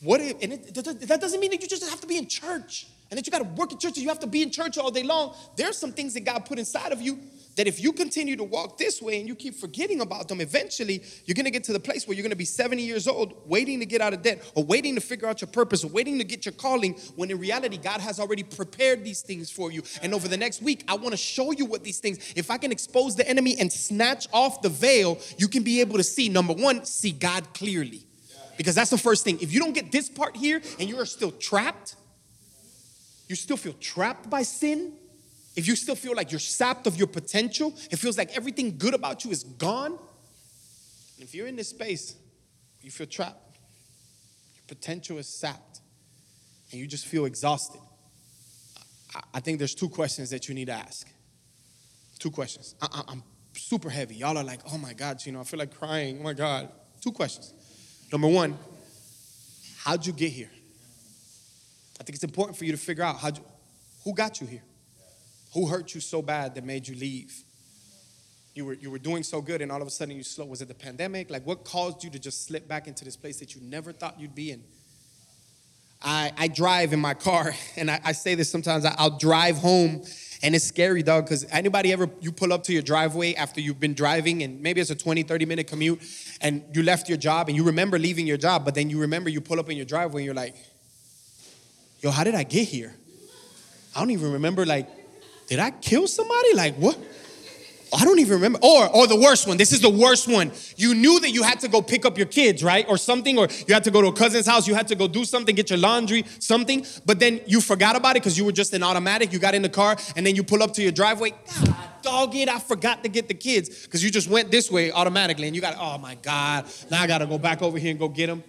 [0.00, 2.86] What if, and it, that doesn't mean that you just have to be in church
[3.10, 4.78] and that you got to work in church and you have to be in church
[4.78, 5.36] all day long.
[5.56, 7.18] There's some things that God put inside of you
[7.56, 11.02] that if you continue to walk this way and you keep forgetting about them, eventually
[11.26, 13.86] you're gonna get to the place where you're gonna be 70 years old, waiting to
[13.86, 16.46] get out of debt, or waiting to figure out your purpose, or waiting to get
[16.46, 19.82] your calling, when in reality, God has already prepared these things for you.
[20.02, 22.72] And over the next week, I wanna show you what these things, if I can
[22.72, 26.54] expose the enemy and snatch off the veil, you can be able to see, number
[26.54, 28.06] one, see God clearly.
[28.56, 29.38] Because that's the first thing.
[29.40, 31.96] If you don't get this part here and you are still trapped,
[33.28, 34.92] you still feel trapped by sin,
[35.54, 38.94] if you still feel like you're sapped of your potential, it feels like everything good
[38.94, 39.92] about you is gone.
[39.92, 39.98] And
[41.18, 42.16] if you're in this space,
[42.80, 43.58] you feel trapped,
[44.54, 45.80] your potential is sapped,
[46.70, 47.80] and you just feel exhausted.
[49.34, 51.06] I think there's two questions that you need to ask.
[52.18, 52.74] Two questions.
[52.80, 53.22] I, am
[53.54, 54.14] super heavy.
[54.14, 56.18] Y'all are like, oh my God, you know, I feel like crying.
[56.20, 56.70] Oh my God.
[57.02, 57.52] Two questions.
[58.10, 58.56] Number one,
[59.84, 60.50] how'd you get here?
[62.00, 63.30] I think it's important for you to figure out how
[64.04, 64.62] who got you here?
[65.54, 67.34] Who hurt you so bad that made you leave?
[68.54, 70.44] You were, you were doing so good and all of a sudden you slow.
[70.44, 71.30] Was it the pandemic?
[71.30, 74.20] Like what caused you to just slip back into this place that you never thought
[74.20, 74.62] you'd be in?
[76.02, 80.02] I, I drive in my car and I, I say this sometimes, I'll drive home
[80.44, 83.78] and it's scary, dog, because anybody ever, you pull up to your driveway after you've
[83.78, 86.00] been driving and maybe it's a 20, 30 minute commute
[86.40, 89.30] and you left your job and you remember leaving your job, but then you remember
[89.30, 90.56] you pull up in your driveway and you're like,
[92.00, 92.92] yo, how did I get here?
[93.94, 94.88] I don't even remember, like,
[95.52, 96.54] did I kill somebody?
[96.54, 96.98] Like, what?
[97.92, 98.58] I don't even remember.
[98.62, 99.58] Or, or the worst one.
[99.58, 100.50] This is the worst one.
[100.78, 102.88] You knew that you had to go pick up your kids, right?
[102.88, 105.06] Or something, or you had to go to a cousin's house, you had to go
[105.06, 108.52] do something, get your laundry, something, but then you forgot about it because you were
[108.52, 109.30] just an automatic.
[109.30, 111.32] You got in the car and then you pull up to your driveway.
[111.32, 114.90] God, dog it, I forgot to get the kids because you just went this way
[114.90, 117.90] automatically and you got, oh my God, now I got to go back over here
[117.90, 118.42] and go get them.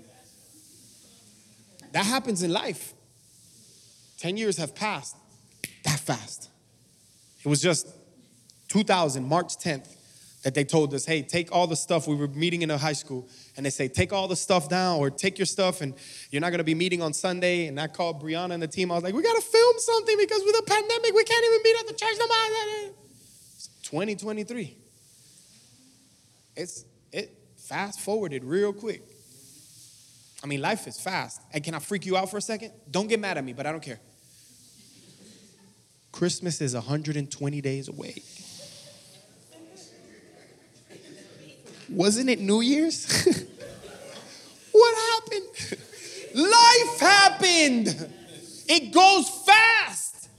[1.91, 2.93] That happens in life.
[4.19, 5.17] 10 years have passed
[5.83, 6.49] that fast.
[7.43, 7.87] It was just
[8.69, 9.87] 2000, March 10th,
[10.43, 12.07] that they told us, hey, take all the stuff.
[12.07, 14.99] We were meeting in a high school, and they say, take all the stuff down
[14.99, 15.93] or take your stuff, and
[16.31, 17.67] you're not gonna be meeting on Sunday.
[17.67, 18.91] And I called Brianna and the team.
[18.91, 21.79] I was like, we gotta film something because with the pandemic, we can't even meet
[21.79, 22.93] at the church no.
[23.55, 24.77] It's 2023.
[26.55, 29.01] It's it fast forwarded real quick.
[30.43, 31.41] I mean, life is fast.
[31.53, 32.73] And can I freak you out for a second?
[32.91, 33.99] Don't get mad at me, but I don't care.
[36.13, 38.21] Christmas is 120 days away.
[41.89, 43.25] Wasn't it New Year's?
[44.71, 45.79] what happened?
[46.35, 48.09] Life happened.
[48.69, 50.29] It goes fast.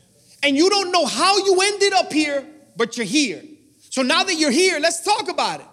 [0.44, 2.46] And you don't know how you ended up here,
[2.76, 3.42] but you're here.
[3.90, 5.66] So now that you're here, let's talk about it.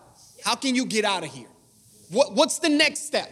[0.44, 1.48] How can you get out of here?
[2.10, 3.30] What, what's the next step?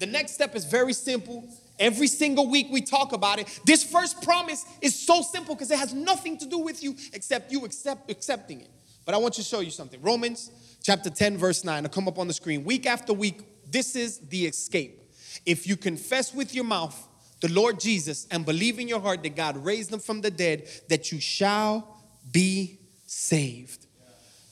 [0.00, 1.48] The next step is very simple.
[1.80, 3.60] Every single week we talk about it.
[3.64, 7.50] This first promise is so simple because it has nothing to do with you except
[7.50, 8.70] you accept accepting it.
[9.06, 10.00] But I want to show you something.
[10.02, 10.50] Romans
[10.82, 11.84] chapter 10, verse 9.
[11.84, 12.64] It'll come up on the screen.
[12.64, 15.00] Week after week, this is the escape.
[15.46, 17.08] If you confess with your mouth
[17.40, 20.68] the Lord Jesus and believe in your heart that God raised him from the dead,
[20.90, 23.86] that you shall be saved.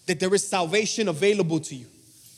[0.06, 1.86] That there is salvation available to you.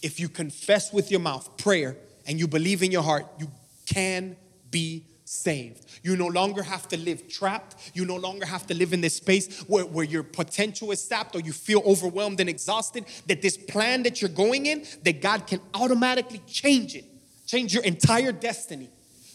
[0.02, 3.48] If you confess with your mouth prayer and you believe in your heart, you
[3.86, 4.36] can
[4.70, 5.86] be saved.
[6.02, 7.92] You no longer have to live trapped.
[7.94, 11.36] You no longer have to live in this space where, where your potential is sapped
[11.36, 13.04] or you feel overwhelmed and exhausted.
[13.26, 17.04] That this plan that you're going in, that God can automatically change it,
[17.46, 18.90] change your entire destiny,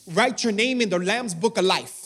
[0.08, 2.05] write your name in the Lamb's book of life.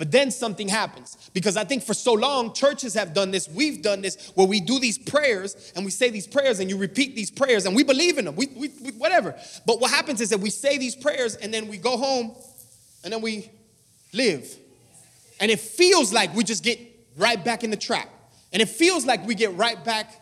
[0.00, 3.82] But then something happens because I think for so long churches have done this, we've
[3.82, 7.14] done this, where we do these prayers and we say these prayers and you repeat
[7.14, 9.38] these prayers and we believe in them, we, we, we whatever.
[9.66, 12.34] But what happens is that we say these prayers and then we go home
[13.04, 13.50] and then we
[14.14, 14.50] live.
[15.38, 16.80] And it feels like we just get
[17.18, 18.08] right back in the trap.
[18.54, 20.14] And it feels like we get right back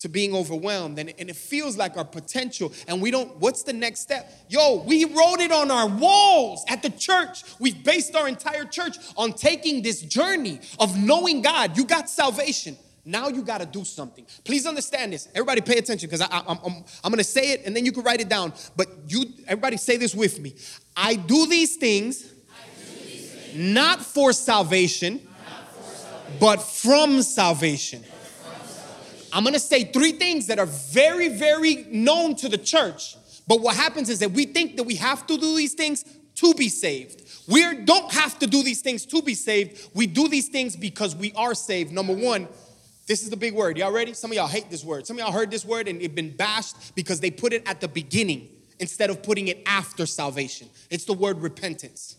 [0.00, 0.98] to being overwhelmed.
[0.98, 2.72] And, and it feels like our potential.
[2.86, 4.32] And we don't, what's the next step?
[4.48, 7.42] Yo, we wrote it on our walls at the church.
[7.58, 11.76] We've based our entire church on taking this journey of knowing God.
[11.76, 12.76] You got salvation.
[13.04, 14.26] Now you got to do something.
[14.44, 15.28] Please understand this.
[15.34, 18.02] Everybody pay attention because I'm, I'm, I'm going to say it and then you can
[18.02, 18.52] write it down.
[18.76, 20.54] But you, everybody say this with me.
[20.94, 22.34] I do these things, do
[23.04, 23.56] these things.
[23.56, 28.04] Not, for salvation, not for salvation, but from salvation.
[29.32, 33.16] I'm to say three things that are very, very known to the church.
[33.46, 36.04] But what happens is that we think that we have to do these things
[36.36, 37.22] to be saved.
[37.48, 39.90] We don't have to do these things to be saved.
[39.94, 41.92] We do these things because we are saved.
[41.92, 42.46] Number one,
[43.06, 43.78] this is the big word.
[43.78, 44.12] Y'all ready?
[44.12, 45.06] Some of y'all hate this word.
[45.06, 47.80] Some of y'all heard this word and it been bashed because they put it at
[47.80, 48.48] the beginning
[48.78, 50.68] instead of putting it after salvation.
[50.90, 52.16] It's the word repentance.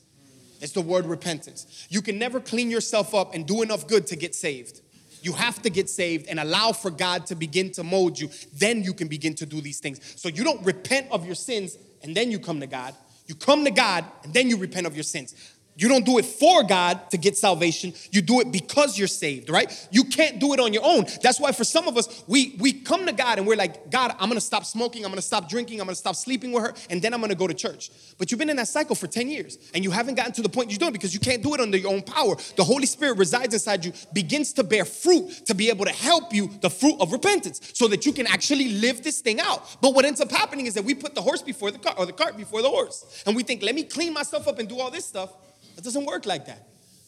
[0.62, 1.88] It's the word repentance.
[1.89, 4.82] You can never clean yourself up and do enough good to get saved.
[5.22, 8.30] You have to get saved and allow for God to begin to mold you.
[8.53, 9.99] Then you can begin to do these things.
[10.15, 12.95] So you don't repent of your sins and then you come to God.
[13.28, 15.36] You come to God and then you repent of your sins.
[15.80, 17.93] You don't do it for God to get salvation.
[18.11, 19.71] You do it because you're saved, right?
[19.91, 21.05] You can't do it on your own.
[21.23, 24.13] That's why for some of us, we we come to God and we're like, God,
[24.19, 27.01] I'm gonna stop smoking, I'm gonna stop drinking, I'm gonna stop sleeping with her, and
[27.01, 27.91] then I'm gonna go to church.
[28.17, 30.49] But you've been in that cycle for 10 years and you haven't gotten to the
[30.49, 32.36] point you're doing because you can't do it under your own power.
[32.57, 36.34] The Holy Spirit resides inside you, begins to bear fruit to be able to help
[36.34, 39.77] you, the fruit of repentance, so that you can actually live this thing out.
[39.82, 42.05] But what ends up happening is that we put the horse before the cart or
[42.05, 43.23] the cart before the horse.
[43.25, 45.32] And we think, let me clean myself up and do all this stuff.
[45.80, 46.67] It doesn't work like that.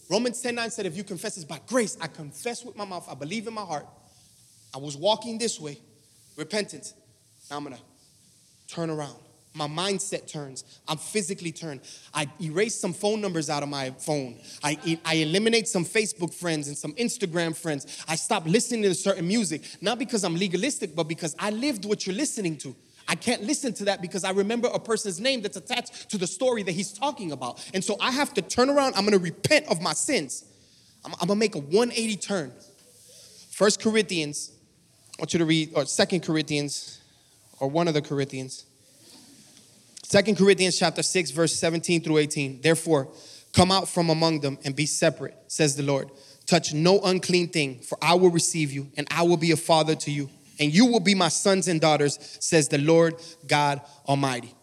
[0.09, 3.05] Romans 10 9 said, If you confess this by grace, I confess with my mouth,
[3.11, 3.85] I believe in my heart
[4.73, 5.77] I was walking this way,
[6.37, 6.93] repentance.
[7.49, 7.79] Now I'm gonna
[8.69, 9.17] turn around.
[9.53, 10.63] My mindset turns.
[10.87, 11.81] I'm physically turned.
[12.13, 14.39] I erase some phone numbers out of my phone.
[14.63, 18.05] I, I eliminate some Facebook friends and some Instagram friends.
[18.07, 22.07] I stop listening to certain music, not because I'm legalistic, but because I lived what
[22.07, 22.73] you're listening to.
[23.11, 26.25] I can't listen to that because I remember a person's name that's attached to the
[26.25, 27.61] story that he's talking about.
[27.73, 28.95] And so I have to turn around.
[28.95, 30.45] I'm going to repent of my sins.
[31.03, 32.53] I'm, I'm going to make a 180 turn.
[33.49, 34.53] First Corinthians,
[35.17, 37.01] I want you to read, or Second Corinthians,
[37.59, 38.65] or one of the Corinthians.
[40.03, 42.61] Second Corinthians chapter 6, verse 17 through 18.
[42.61, 43.09] Therefore,
[43.51, 46.09] come out from among them and be separate, says the Lord.
[46.45, 49.95] Touch no unclean thing, for I will receive you, and I will be a father
[49.95, 50.29] to you
[50.61, 53.15] and you will be my sons and daughters, says the Lord
[53.47, 54.53] God Almighty.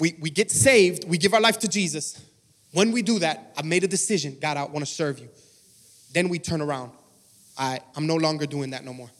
[0.00, 2.24] We, we get saved, we give our life to Jesus.
[2.72, 5.28] When we do that, I've made a decision God, I want to serve you.
[6.14, 6.92] Then we turn around.
[7.58, 9.10] I, I'm no longer doing that no more.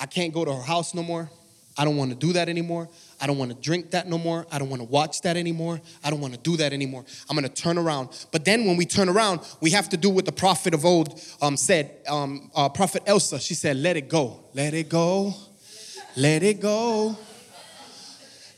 [0.00, 1.28] I can't go to her house no more.
[1.76, 2.88] I don't want to do that anymore.
[3.20, 4.46] I don't want to drink that no more.
[4.50, 5.80] I don't want to watch that anymore.
[6.02, 7.04] I don't want to do that anymore.
[7.28, 8.26] I'm going to turn around.
[8.32, 11.20] But then when we turn around, we have to do what the prophet of old
[11.42, 11.94] um, said.
[12.08, 14.44] Um, uh, prophet Elsa, she said, let it go.
[14.54, 15.34] Let it go.
[16.18, 17.16] Let it go.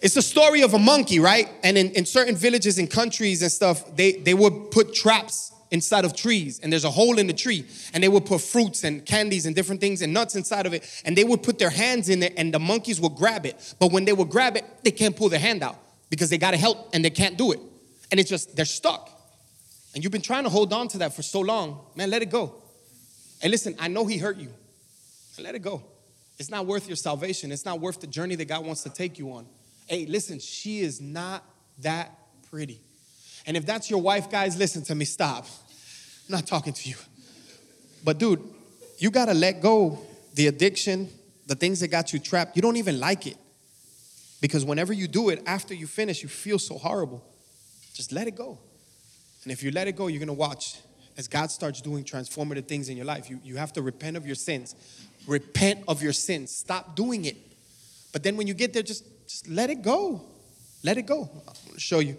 [0.00, 1.46] It's a story of a monkey, right?
[1.62, 6.06] And in, in certain villages and countries and stuff, they, they would put traps inside
[6.06, 9.04] of trees and there's a hole in the tree and they would put fruits and
[9.04, 12.08] candies and different things and nuts inside of it and they would put their hands
[12.08, 13.74] in it and the monkeys would grab it.
[13.78, 15.76] But when they would grab it they can't pull their hand out
[16.08, 17.60] because they got to help and they can't do it.
[18.10, 19.10] And it's just they're stuck.
[19.94, 21.78] And you've been trying to hold on to that for so long.
[21.94, 22.54] Man let it go.
[23.42, 24.48] And listen i know he hurt you.
[25.38, 25.82] Let it go
[26.40, 27.52] it's not worth your salvation.
[27.52, 29.46] It's not worth the journey that God wants to take you on.
[29.86, 31.44] Hey, listen, she is not
[31.80, 32.16] that
[32.50, 32.80] pretty.
[33.44, 35.04] And if that's your wife, guys, listen to me.
[35.04, 35.44] Stop.
[35.44, 36.96] I'm not talking to you.
[38.02, 38.42] But dude,
[38.96, 39.98] you got to let go
[40.34, 41.10] the addiction,
[41.46, 42.56] the things that got you trapped.
[42.56, 43.36] You don't even like it.
[44.40, 47.22] Because whenever you do it, after you finish, you feel so horrible.
[47.92, 48.58] Just let it go.
[49.42, 50.78] And if you let it go, you're going to watch
[51.20, 53.28] as God starts doing transformative things in your life.
[53.28, 54.74] You, you have to repent of your sins.
[55.26, 56.50] Repent of your sins.
[56.50, 57.36] Stop doing it.
[58.10, 60.22] But then when you get there, just, just let it go.
[60.82, 61.28] Let it go.
[61.74, 62.16] To show you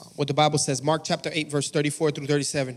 [0.00, 0.82] uh, what the Bible says.
[0.82, 2.76] Mark chapter 8, verse 34 through 37.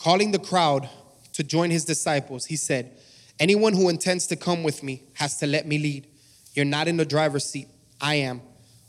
[0.00, 0.88] Calling the crowd
[1.34, 2.90] to join his disciples, he said,
[3.38, 6.08] Anyone who intends to come with me has to let me lead.
[6.54, 7.68] You're not in the driver's seat.
[8.00, 8.42] I am.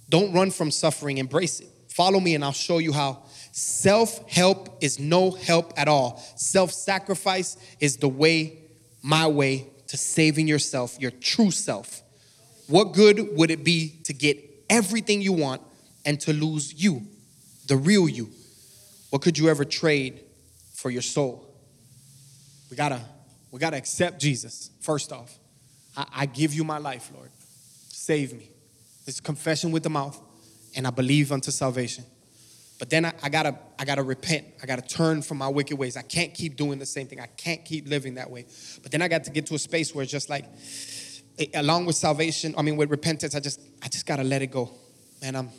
[0.10, 1.68] Don't run from suffering, embrace it.
[1.88, 3.22] Follow me and I'll show you how.
[3.56, 6.24] Self help is no help at all.
[6.36, 8.58] Self sacrifice is the way,
[9.04, 12.02] my way to saving yourself, your true self.
[12.66, 15.62] What good would it be to get everything you want
[16.04, 17.04] and to lose you,
[17.68, 18.32] the real you?
[19.12, 20.22] What could you ever trade
[20.74, 21.48] for your soul?
[22.72, 23.02] We gotta,
[23.52, 25.38] we gotta accept Jesus, first off.
[25.96, 27.30] I, I give you my life, Lord.
[27.90, 28.50] Save me.
[29.06, 30.20] It's confession with the mouth,
[30.76, 32.04] and I believe unto salvation.
[32.84, 34.46] But then I, I, gotta, I gotta repent.
[34.62, 35.96] I gotta turn from my wicked ways.
[35.96, 37.22] I can't keep doing the same thing.
[37.22, 38.46] I can't keep living that way.
[38.82, 40.44] But then I got to get to a space where it's just like,
[41.40, 44.48] eh, along with salvation, I mean with repentance, I just, I just gotta let it
[44.48, 44.70] go.
[45.22, 45.50] Man, I'm,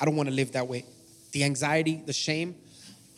[0.00, 0.84] I don't want to live that way.
[1.30, 2.56] The anxiety, the shame,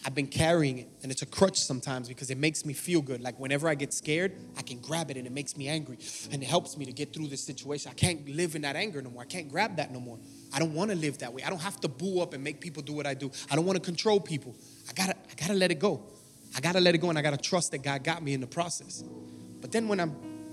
[0.06, 3.22] I've been carrying it, and it's a crutch sometimes because it makes me feel good.
[3.22, 5.98] Like whenever I get scared, I can grab it and it makes me angry,
[6.30, 7.90] and it helps me to get through this situation.
[7.90, 9.22] I can't live in that anger no more.
[9.22, 10.18] I can't grab that no more.
[10.52, 11.42] I don't want to live that way.
[11.42, 13.30] I don't have to boo up and make people do what I do.
[13.50, 14.54] I don't want to control people.
[14.90, 16.02] I gotta, I gotta let it go.
[16.54, 18.46] I gotta let it go, and I gotta trust that God got me in the
[18.46, 19.02] process.
[19.60, 20.10] But then when I'm,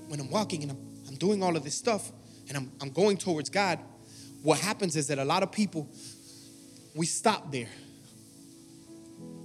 [0.08, 0.78] when I'm walking and I'm,
[1.10, 2.10] I'm doing all of this stuff,
[2.48, 3.80] and I'm, I'm going towards God,
[4.44, 5.90] what happens is that a lot of people,
[6.96, 7.70] we stop there.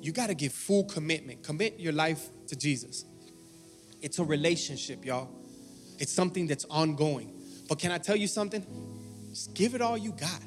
[0.07, 1.43] You got to give full commitment.
[1.43, 3.05] Commit your life to Jesus.
[4.01, 5.29] It's a relationship, y'all.
[5.99, 7.33] It's something that's ongoing.
[7.69, 8.65] But can I tell you something?
[9.31, 10.41] Just give it all you got.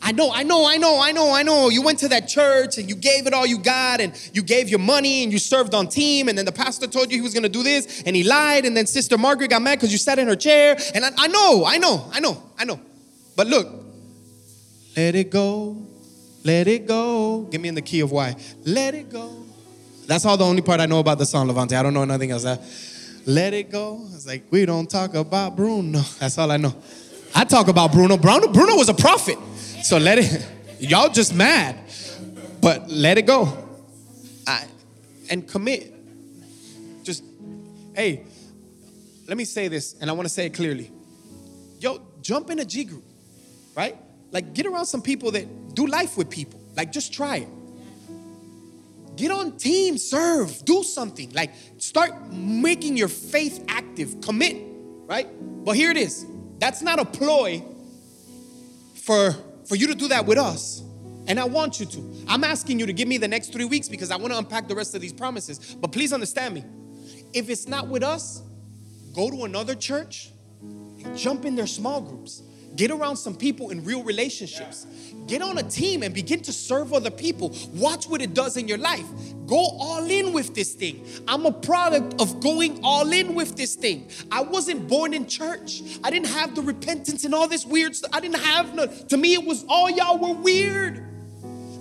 [0.00, 1.70] I know, I know, I know, I know, I know.
[1.70, 4.68] You went to that church and you gave it all you got and you gave
[4.68, 7.34] your money and you served on team and then the pastor told you he was
[7.34, 9.98] going to do this and he lied and then Sister Margaret got mad because you
[9.98, 10.78] sat in her chair.
[10.94, 12.80] And I, I know, I know, I know, I know.
[13.34, 13.66] But look,
[14.96, 15.84] let it go,
[16.44, 17.42] let it go.
[17.50, 18.36] Give me in the key of why.
[18.64, 19.44] Let it go.
[20.06, 21.76] That's all the only part I know about the song, Levante.
[21.76, 22.44] I don't know nothing else.
[23.26, 24.06] let it go.
[24.14, 26.00] It's like, we don't talk about Bruno.
[26.18, 26.74] That's all I know.
[27.34, 28.16] I talk about Bruno.
[28.16, 29.38] Bruno, Bruno was a prophet.
[29.82, 30.46] So let it,
[30.80, 31.78] y'all just mad.
[32.60, 33.52] But let it go.
[34.46, 34.64] I,
[35.30, 35.92] and commit.
[37.02, 37.22] Just,
[37.94, 38.24] hey,
[39.26, 40.90] let me say this, and I want to say it clearly.
[41.80, 43.04] Yo, jump in a G group,
[43.76, 43.96] right?
[44.30, 45.46] Like, get around some people that
[45.78, 46.60] do life with people.
[46.76, 47.48] Like, just try it.
[49.16, 51.32] Get on team, serve, do something.
[51.32, 54.20] Like, start making your faith active.
[54.20, 54.68] Commit
[55.08, 55.26] right?
[55.64, 56.26] But here it is.
[56.58, 57.64] That's not a ploy
[59.02, 59.32] for,
[59.66, 60.82] for you to do that with us.
[61.26, 62.24] And I want you to.
[62.28, 64.68] I'm asking you to give me the next three weeks because I want to unpack
[64.68, 65.74] the rest of these promises.
[65.74, 66.64] But please understand me.
[67.32, 68.42] If it's not with us,
[69.14, 70.30] go to another church
[70.62, 72.42] and jump in their small groups.
[72.78, 74.86] Get around some people in real relationships.
[75.26, 77.52] Get on a team and begin to serve other people.
[77.74, 79.04] Watch what it does in your life.
[79.48, 81.04] Go all in with this thing.
[81.26, 84.08] I'm a product of going all in with this thing.
[84.30, 85.82] I wasn't born in church.
[86.04, 88.12] I didn't have the repentance and all this weird stuff.
[88.14, 91.04] I didn't have no, to me, it was all y'all were weird.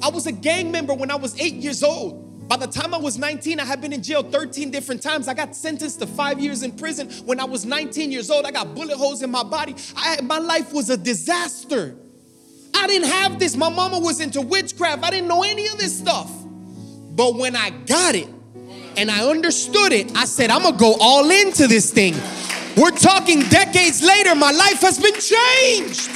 [0.02, 2.27] I was a gang member when I was eight years old.
[2.48, 5.28] By the time I was 19, I had been in jail 13 different times.
[5.28, 7.10] I got sentenced to five years in prison.
[7.26, 9.76] When I was 19 years old, I got bullet holes in my body.
[9.98, 11.96] I, my life was a disaster.
[12.74, 13.58] I didn't have this.
[13.58, 15.04] My mama was into witchcraft.
[15.04, 16.32] I didn't know any of this stuff.
[17.16, 18.30] But when I got it
[18.96, 22.16] and I understood it, I said, I'm gonna go all into this thing.
[22.78, 26.10] We're talking decades later, my life has been changed.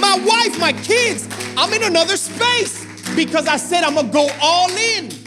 [0.00, 4.70] My wife, my kids, I'm in another space because I said, I'm gonna go all
[4.70, 5.25] in.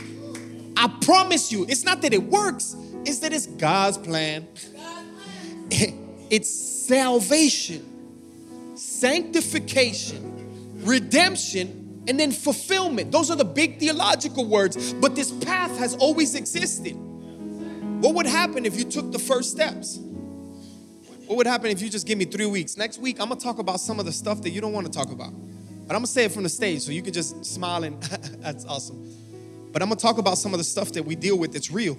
[0.80, 2.74] I promise you, it's not that it works,
[3.06, 4.48] it's that it's God's plan.
[6.32, 6.52] It's
[6.88, 7.84] salvation,
[8.76, 13.12] sanctification, redemption, and then fulfillment.
[13.12, 16.94] Those are the big theological words, but this path has always existed.
[16.94, 19.98] What would happen if you took the first steps?
[21.26, 22.78] What would happen if you just give me three weeks?
[22.78, 25.12] Next week, I'm gonna talk about some of the stuff that you don't wanna talk
[25.12, 25.32] about.
[25.32, 28.66] But I'm gonna say it from the stage so you can just smile and that's
[28.66, 29.09] awesome.
[29.72, 31.98] But I'm gonna talk about some of the stuff that we deal with that's real.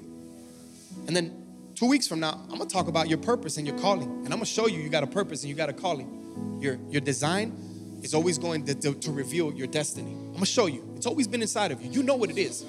[1.06, 4.08] And then two weeks from now, I'm gonna talk about your purpose and your calling.
[4.08, 6.58] And I'm gonna show you you got a purpose and you got a calling.
[6.60, 7.56] Your, your design
[8.02, 10.12] is always going to, to, to reveal your destiny.
[10.12, 10.92] I'm gonna show you.
[10.96, 11.90] It's always been inside of you.
[11.90, 12.64] You know what it is.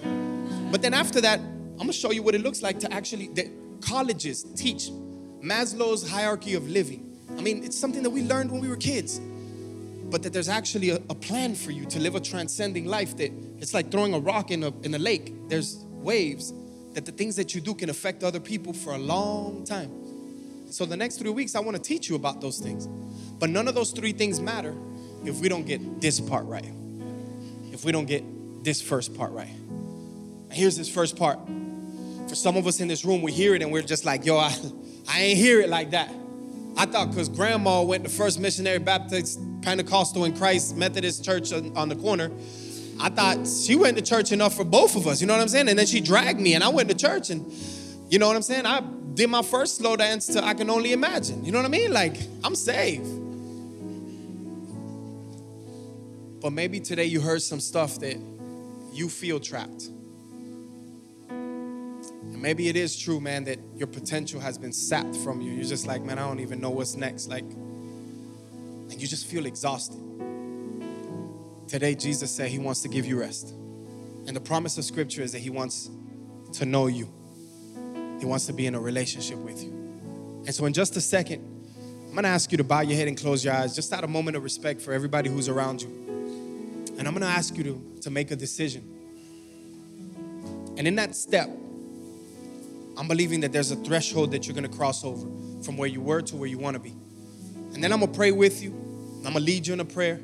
[0.72, 3.48] But then after that, I'm gonna show you what it looks like to actually, that
[3.82, 4.90] colleges teach
[5.42, 7.18] Maslow's hierarchy of living.
[7.38, 9.20] I mean, it's something that we learned when we were kids
[10.12, 13.32] but that there's actually a, a, plan for you to live a transcending life that
[13.62, 15.34] it's like throwing a rock in a, in a lake.
[15.48, 16.54] There's waves
[16.94, 19.92] that the things that you do can affect other people for a long time.
[20.72, 22.88] So the next three weeks, I want to teach you about those things.
[22.88, 24.76] But none of those three things matter
[25.26, 26.70] if we don't get this part right.
[27.72, 28.24] If we don't get
[28.64, 29.50] this first part right.
[29.50, 31.40] And here's this first part.
[32.28, 34.38] For some of us in this room, we hear it and we're just like, yo,
[34.38, 34.56] I,
[35.08, 36.14] I ain't hear it like that.
[36.78, 41.76] I thought because grandma went to First Missionary Baptist Pentecostal in Christ Methodist Church on,
[41.76, 42.32] on, the corner,
[43.02, 45.22] I thought she went to church enough for both of us.
[45.22, 45.70] You know what I'm saying?
[45.70, 47.52] And then she dragged me, and I went to church, and
[48.10, 48.68] you know what I'm saying?
[48.68, 48.82] I
[49.16, 51.44] did my first slow dance to I Can Only Imagine.
[51.44, 51.92] You know what I mean?
[51.92, 53.10] Like, I'm saved.
[56.42, 58.18] But maybe today you heard some stuff that
[58.94, 59.90] you feel trapped.
[61.30, 65.52] And maybe it is true, man, that your potential has been sapped from you.
[65.54, 67.30] You're just like, man, I don't even know what's next.
[67.30, 70.00] Like, and you just feel exhausted.
[71.72, 73.52] Today, Jesus said he wants to give you rest.
[74.28, 75.90] And the promise of scripture is that he wants
[76.52, 77.08] to know you.
[78.20, 79.70] He wants to be in a relationship with you.
[80.46, 81.42] And so, in just a second,
[82.10, 84.10] I'm gonna ask you to bow your head and close your eyes, just out of
[84.10, 85.88] moment of respect for everybody who's around you.
[86.98, 88.84] And I'm gonna ask you to, to make a decision.
[90.76, 91.50] And in that step,
[92.98, 95.26] I'm believing that there's a threshold that you're gonna cross over
[95.64, 96.94] from where you were to where you wanna be.
[97.74, 98.72] And then I'm gonna pray with you.
[99.26, 100.20] I'm gonna lead you in a prayer.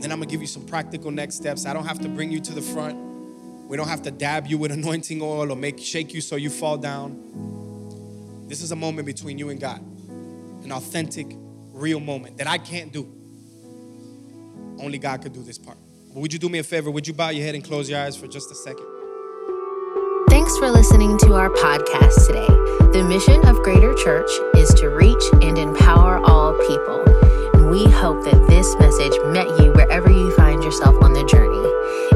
[0.00, 1.66] Then I'm gonna give you some practical next steps.
[1.66, 2.96] I don't have to bring you to the front.
[3.68, 6.50] We don't have to dab you with anointing oil or make shake you so you
[6.50, 8.46] fall down.
[8.48, 9.80] This is a moment between you and God.
[10.64, 11.26] An authentic,
[11.72, 13.02] real moment that I can't do.
[14.80, 15.78] Only God could do this part.
[16.12, 16.90] But would you do me a favor?
[16.90, 18.86] Would you bow your head and close your eyes for just a second?
[20.28, 22.46] Thanks for listening to our podcast today.
[22.92, 27.09] The mission of Greater Church is to reach and empower all people
[27.70, 31.62] we hope that this message met you wherever you find yourself on the journey.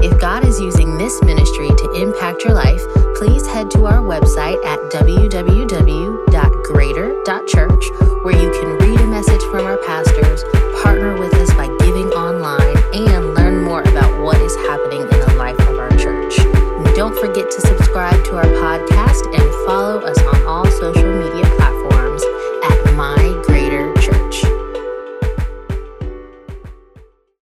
[0.05, 2.83] If God is using this ministry to impact your life,
[3.15, 7.85] please head to our website at www.greater.church
[8.25, 10.43] where you can read a message from our pastors,
[10.83, 15.35] partner with us by giving online, and learn more about what is happening in the
[15.39, 16.37] life of our church.
[16.41, 21.44] And don't forget to subscribe to our podcast and follow us on all social media